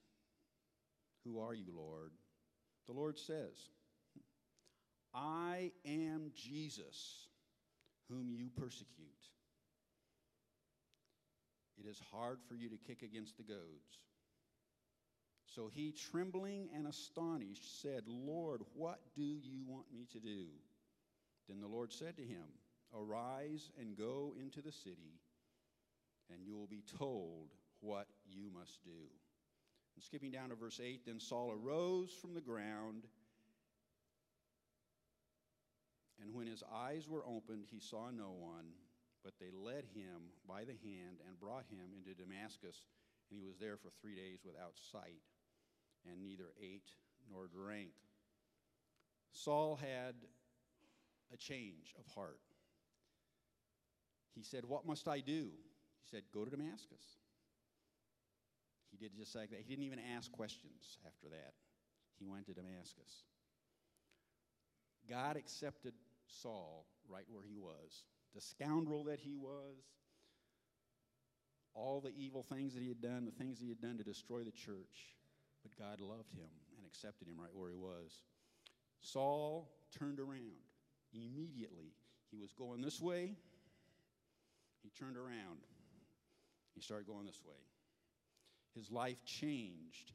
[1.25, 2.13] Who are you, Lord?
[2.87, 3.57] The Lord says,
[5.15, 7.29] I am Jesus,
[8.09, 9.20] whom you persecute.
[11.83, 13.99] It is hard for you to kick against the goads.
[15.47, 20.47] So he, trembling and astonished, said, Lord, what do you want me to do?
[21.49, 22.45] Then the Lord said to him,
[22.95, 25.21] Arise and go into the city,
[26.33, 27.49] and you will be told
[27.81, 28.91] what you must do.
[29.97, 33.05] And skipping down to verse 8, then Saul arose from the ground,
[36.21, 38.67] and when his eyes were opened, he saw no one,
[39.25, 42.87] but they led him by the hand and brought him into Damascus,
[43.31, 45.23] and he was there for three days without sight,
[46.09, 46.91] and neither ate
[47.31, 47.93] nor drank.
[49.33, 50.15] Saul had
[51.33, 52.41] a change of heart.
[54.35, 55.51] He said, What must I do?
[56.03, 57.21] He said, Go to Damascus.
[58.91, 59.61] He did just like that.
[59.61, 61.55] He didn't even ask questions after that.
[62.19, 63.25] He went to Damascus.
[65.09, 65.95] God accepted
[66.27, 68.05] Saul right where he was.
[68.35, 69.77] The scoundrel that he was,
[71.75, 74.43] all the evil things that he had done, the things he had done to destroy
[74.43, 75.17] the church.
[75.63, 78.23] But God loved him and accepted him right where he was.
[79.01, 80.63] Saul turned around
[81.13, 81.93] immediately.
[82.31, 83.37] He was going this way.
[84.83, 85.59] He turned around.
[86.75, 87.57] He started going this way.
[88.75, 90.13] His life changed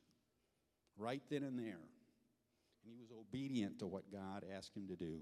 [0.98, 1.66] right then and there.
[2.84, 5.20] And he was obedient to what God asked him to do.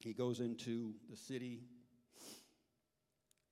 [0.00, 1.58] He goes into the city,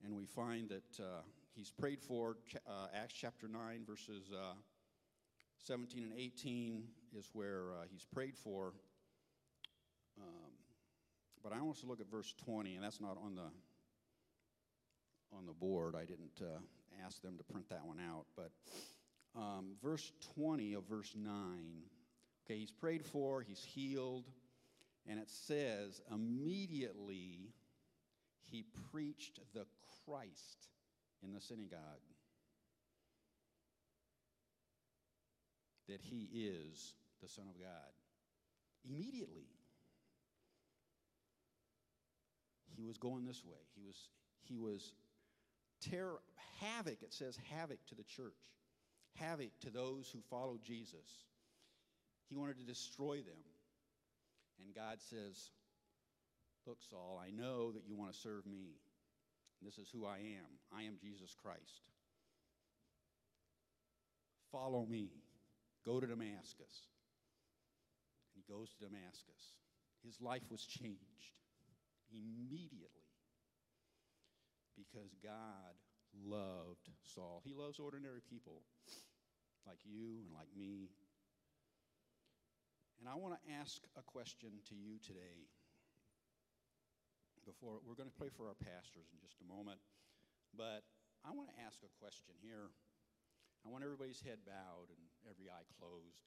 [0.05, 1.23] and we find that uh,
[1.57, 2.37] he's prayed for.
[2.65, 4.55] Uh, Acts chapter 9, verses uh,
[5.65, 6.85] 17 and 18
[7.19, 8.75] is where uh, he's prayed for.
[10.21, 10.53] Um,
[11.43, 13.51] but I want us to look at verse 20, and that's not on the
[15.37, 15.97] on the board.
[15.97, 16.61] I didn't uh,
[17.05, 18.27] ask them to print that one out.
[18.37, 18.53] But
[19.35, 21.33] um, verse 20 of verse 9,
[22.47, 24.27] okay, he's prayed for, he's healed,
[25.09, 27.53] and it says, immediately
[28.45, 29.67] he preached the
[30.05, 30.69] Christ
[31.23, 31.81] in the synagogue.
[35.89, 37.93] That he is the Son of God.
[38.89, 39.47] Immediately.
[42.77, 43.59] He was going this way.
[43.75, 44.09] He was,
[44.43, 44.93] he was
[45.81, 46.21] terror,
[46.61, 48.35] havoc, it says havoc to the church,
[49.15, 51.25] havoc to those who follow Jesus.
[52.29, 53.39] He wanted to destroy them.
[54.63, 55.51] And God says,
[56.67, 58.75] Look, Saul, I know that you want to serve me.
[59.63, 60.59] This is who I am.
[60.77, 61.91] I am Jesus Christ.
[64.51, 65.11] Follow me.
[65.85, 66.91] Go to Damascus.
[68.35, 69.55] And he goes to Damascus.
[70.05, 71.39] His life was changed
[72.13, 73.07] immediately
[74.77, 75.75] because God
[76.25, 77.43] loved Saul.
[77.45, 78.63] He loves ordinary people
[79.67, 80.91] like you and like me.
[83.01, 85.49] And I want to ask a question to you today.
[87.45, 89.79] Before we're going to pray for our pastors in just a moment,
[90.59, 90.83] but
[91.23, 92.75] I want to ask a question here.
[93.63, 96.27] I want everybody's head bowed and every eye closed.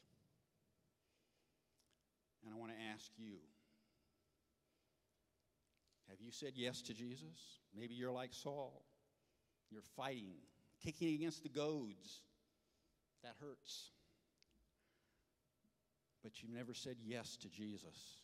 [2.44, 3.44] And I want to ask you
[6.10, 7.60] have you said yes to Jesus?
[7.78, 8.84] Maybe you're like Saul.
[9.70, 10.42] You're fighting,
[10.84, 12.22] kicking against the goads.
[13.24, 13.92] That hurts.
[16.24, 18.18] But you've never said yes to Jesus.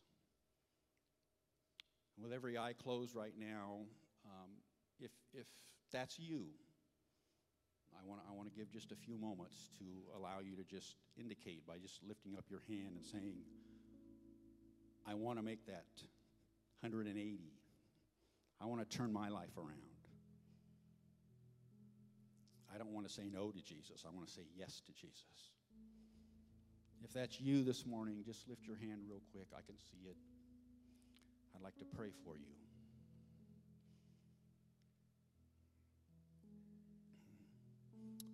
[2.21, 3.79] With every eye closed right now,
[4.25, 4.51] um,
[4.99, 5.47] if, if
[5.91, 6.45] that's you,
[7.93, 9.85] I want, I want to give just a few moments to
[10.17, 13.37] allow you to just indicate by just lifting up your hand and saying,
[15.07, 15.85] I want to make that
[16.81, 17.39] 180.
[18.61, 19.95] I want to turn my life around.
[22.73, 24.03] I don't want to say no to Jesus.
[24.05, 25.51] I want to say yes to Jesus.
[27.05, 29.45] If that's you this morning, just lift your hand real quick.
[29.53, 30.17] I can see it.
[31.55, 32.51] I'd like to pray for you.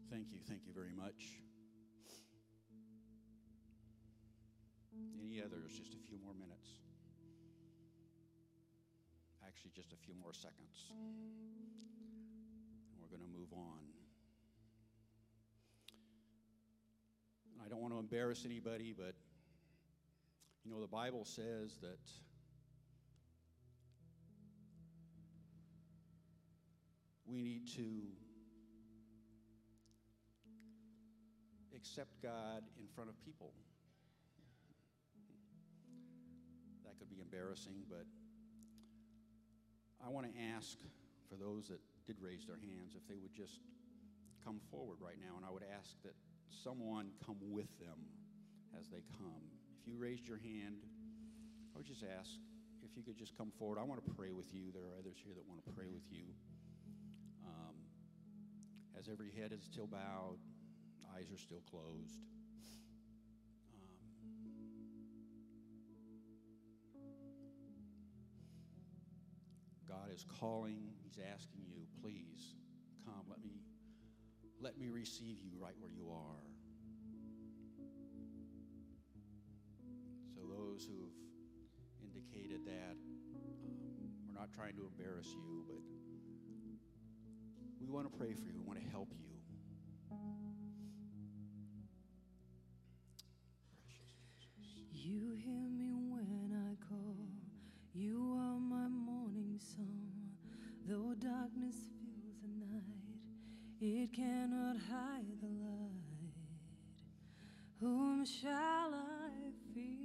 [0.09, 0.39] Thank you.
[0.47, 1.37] Thank you very much.
[5.21, 5.71] Any others?
[5.77, 6.81] Just a few more minutes
[9.61, 10.89] actually just a few more seconds.
[12.97, 14.00] We're going to move on.
[17.63, 19.13] I don't want to embarrass anybody, but
[20.65, 21.99] you know, the Bible says that
[27.27, 27.83] we need to
[31.75, 33.53] accept God in front of people.
[36.85, 38.05] That could be embarrassing, but
[40.05, 40.77] I want to ask
[41.29, 43.61] for those that did raise their hands if they would just
[44.43, 46.15] come forward right now, and I would ask that
[46.63, 47.97] someone come with them
[48.79, 49.43] as they come.
[49.81, 50.83] If you raised your hand,
[51.73, 52.29] I would just ask
[52.83, 53.77] if you could just come forward.
[53.79, 54.71] I want to pray with you.
[54.73, 56.23] There are others here that want to pray with you.
[57.45, 57.75] Um,
[58.99, 60.37] as every head is still bowed,
[61.15, 62.19] eyes are still closed.
[69.87, 72.55] God is calling, He's asking you, please
[73.05, 73.51] come, let me
[74.61, 76.41] let me receive you right where you are.
[80.35, 81.17] So those who've
[82.03, 82.95] indicated that,
[83.33, 85.81] um, we're not trying to embarrass you, but
[87.81, 88.59] we want to pray for you.
[88.59, 89.25] We want to help you.
[94.93, 97.17] You hear me when I call.
[97.93, 100.11] You are my morning song.
[100.87, 101.60] Though darkness
[103.83, 106.35] it cannot hide the light.
[107.79, 109.97] Whom shall I fear?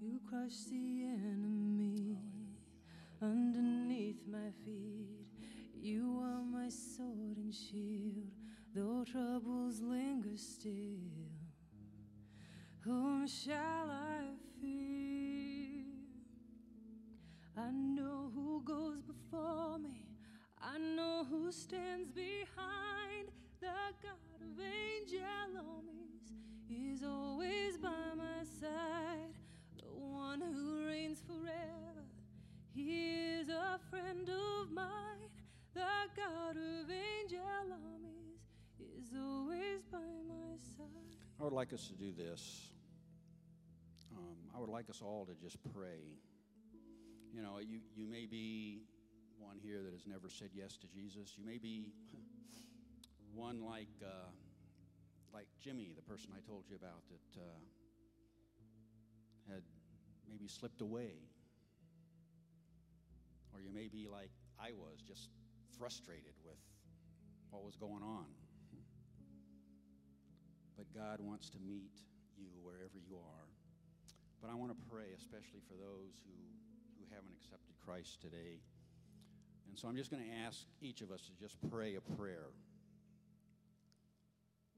[0.00, 1.59] You crush the enemy
[41.40, 42.68] I would like us to do this.
[44.14, 46.18] Um, I would like us all to just pray.
[47.32, 48.82] You know, you, you may be
[49.38, 51.32] one here that has never said yes to Jesus.
[51.38, 51.94] You may be
[53.34, 54.28] one like, uh,
[55.32, 57.58] like Jimmy, the person I told you about, that uh,
[59.50, 59.62] had
[60.28, 61.14] maybe slipped away.
[63.54, 64.30] Or you may be like
[64.60, 65.30] I was, just
[65.78, 66.58] frustrated with
[67.50, 68.26] what was going on.
[70.80, 71.92] But God wants to meet
[72.40, 73.48] you wherever you are.
[74.40, 76.32] But I want to pray, especially for those who,
[76.96, 78.64] who haven't accepted Christ today.
[79.68, 82.48] And so I'm just going to ask each of us to just pray a prayer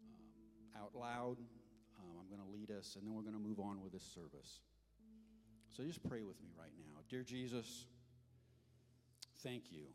[0.03, 1.39] um, out loud.
[1.39, 4.03] Um, I'm going to lead us, and then we're going to move on with this
[4.03, 4.59] service.
[5.71, 6.99] So just pray with me right now.
[7.09, 7.87] Dear Jesus,
[9.45, 9.87] thank you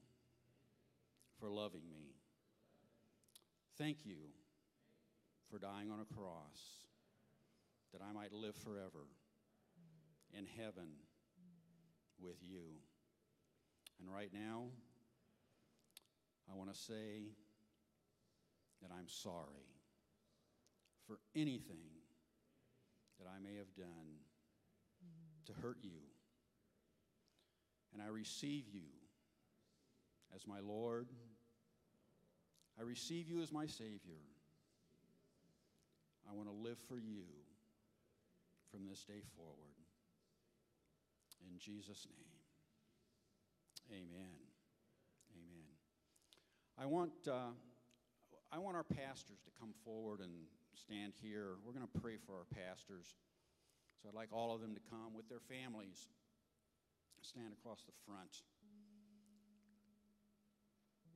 [1.37, 2.15] for loving me.
[3.77, 4.31] Thank you
[5.49, 6.85] for dying on a cross
[7.93, 9.07] that I might live forever
[10.37, 10.89] in heaven
[12.19, 12.81] with you.
[13.99, 14.65] And right now,
[16.51, 17.31] I want to say
[18.81, 19.71] that I'm sorry
[21.07, 21.89] for anything
[23.19, 24.19] that I may have done
[25.45, 25.99] to hurt you.
[27.93, 28.89] And I receive you
[30.35, 31.07] as my Lord.
[32.77, 34.21] I receive you as my Savior.
[36.29, 37.23] I want to live for you
[38.71, 39.75] from this day forward.
[41.47, 44.35] In Jesus' name, amen.
[45.31, 45.69] Amen.
[46.77, 47.55] I want, uh,
[48.51, 50.33] I want our pastors to come forward and
[50.75, 51.55] stand here.
[51.65, 53.15] We're going to pray for our pastors.
[54.01, 56.09] So I'd like all of them to come with their families,
[57.21, 58.43] stand across the front.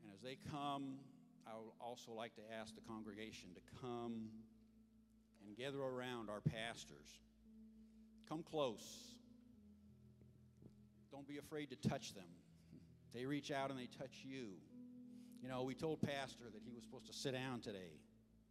[0.02, 0.98] And as they come,
[1.46, 4.30] I would also like to ask the congregation to come
[5.46, 7.08] and gather around our pastors.
[8.28, 9.12] Come close.
[11.12, 12.30] Don't be afraid to touch them.
[13.14, 14.52] They reach out and they touch you.
[15.42, 18.00] You know, we told Pastor that he was supposed to sit down today.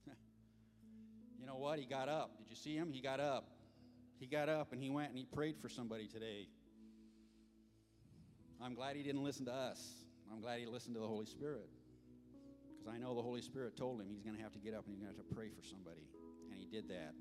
[1.40, 1.78] you know what?
[1.78, 2.36] He got up.
[2.38, 2.92] Did you see him?
[2.92, 3.48] He got up.
[4.18, 6.48] He got up and he went and he prayed for somebody today.
[8.62, 9.80] I'm glad he didn't listen to us.
[10.30, 11.70] I'm glad he listened to the Holy Spirit.
[12.68, 14.84] Because I know the Holy Spirit told him he's going to have to get up
[14.84, 16.02] and he's going to have to pray for somebody.
[16.70, 17.14] And he did that.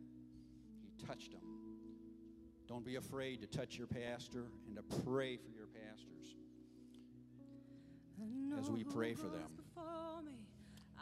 [0.83, 1.41] He touched them.
[2.67, 6.35] Don't be afraid to touch your pastor and to pray for your pastors
[8.59, 9.49] as we pray for them.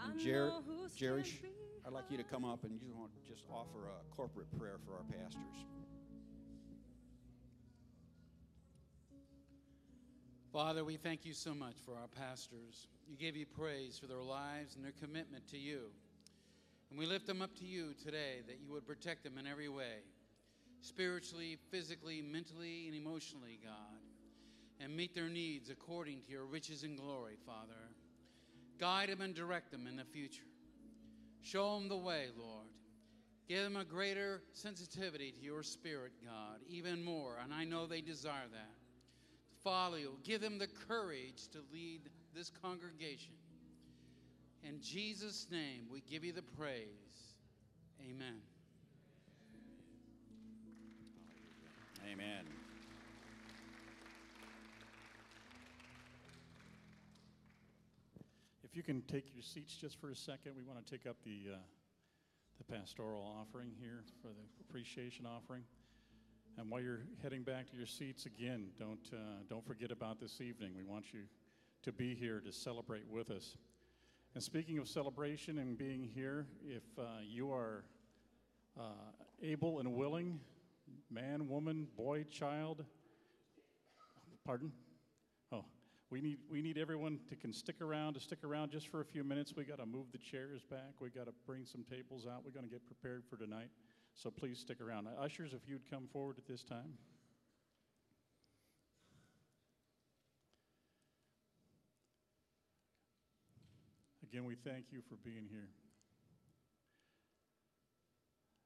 [0.05, 0.51] And Jer-
[0.95, 1.23] Jerry,
[1.85, 4.77] I'd like you to come up and you want to just offer a corporate prayer
[4.85, 5.65] for our pastors.
[10.53, 12.87] Father, we thank you so much for our pastors.
[13.07, 15.91] You give you praise for their lives and their commitment to you.
[16.89, 19.69] And we lift them up to you today that you would protect them in every
[19.69, 20.03] way
[20.81, 23.99] spiritually, physically, mentally, and emotionally, God,
[24.79, 27.73] and meet their needs according to your riches and glory, Father.
[28.79, 30.43] Guide them and direct them in the future.
[31.41, 32.67] Show them the way, Lord.
[33.47, 38.01] Give them a greater sensitivity to your spirit, God, even more, and I know they
[38.01, 38.75] desire that.
[39.63, 40.17] Follow you.
[40.23, 42.01] Give them the courage to lead
[42.35, 43.33] this congregation
[44.63, 46.87] In Jesus' name, we give you the praise.
[48.01, 48.41] Amen.
[52.11, 52.45] Amen.
[58.63, 61.17] If you can take your seats just for a second, we want to take up
[61.23, 61.57] the, uh,
[62.57, 65.63] the pastoral offering here for the appreciation offering.
[66.57, 70.41] And while you're heading back to your seats again, don't, uh, don't forget about this
[70.41, 70.71] evening.
[70.75, 71.21] We want you
[71.83, 73.55] to be here to celebrate with us.
[74.38, 77.85] And speaking of celebration and being here, if uh, you are
[78.79, 78.83] uh,
[79.41, 80.39] able and willing,
[81.09, 82.85] man, woman, boy, child,
[84.45, 84.71] pardon?
[85.51, 85.65] Oh,
[86.11, 89.05] we need, we need everyone to can stick around, to stick around just for a
[89.05, 89.55] few minutes.
[89.57, 90.93] We got to move the chairs back.
[90.99, 92.45] We got to bring some tables out.
[92.45, 93.71] We're going to get prepared for tonight.
[94.13, 95.07] So please stick around.
[95.19, 96.93] Ushers, if you'd come forward at this time.
[104.32, 105.69] Again, we thank you for being here.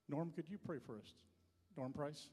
[0.10, 1.14] Norm, could you pray for us?
[1.78, 2.28] Norm Price?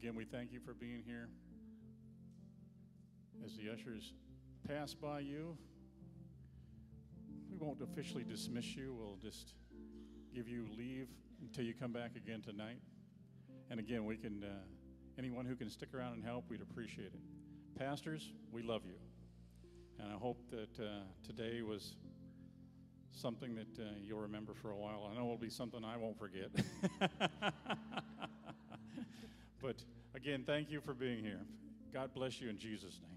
[0.00, 1.28] Again, we thank you for being here.
[3.42, 4.12] As the ushers
[4.68, 5.56] pass by you,
[7.50, 8.94] we won't officially dismiss you.
[8.94, 9.54] We'll just
[10.34, 11.08] give you leave
[11.40, 12.78] until you come back again tonight.
[13.70, 14.48] And again, we can, uh,
[15.18, 17.78] anyone who can stick around and help, we'd appreciate it.
[17.78, 18.98] Pastors, we love you.
[19.98, 21.96] And I hope that uh, today was
[23.12, 25.08] something that uh, you'll remember for a while.
[25.10, 26.50] I know it'll be something I won't forget.
[29.66, 29.82] but
[30.14, 31.40] again, thank you for being here.
[31.92, 33.15] God bless you in Jesus' name.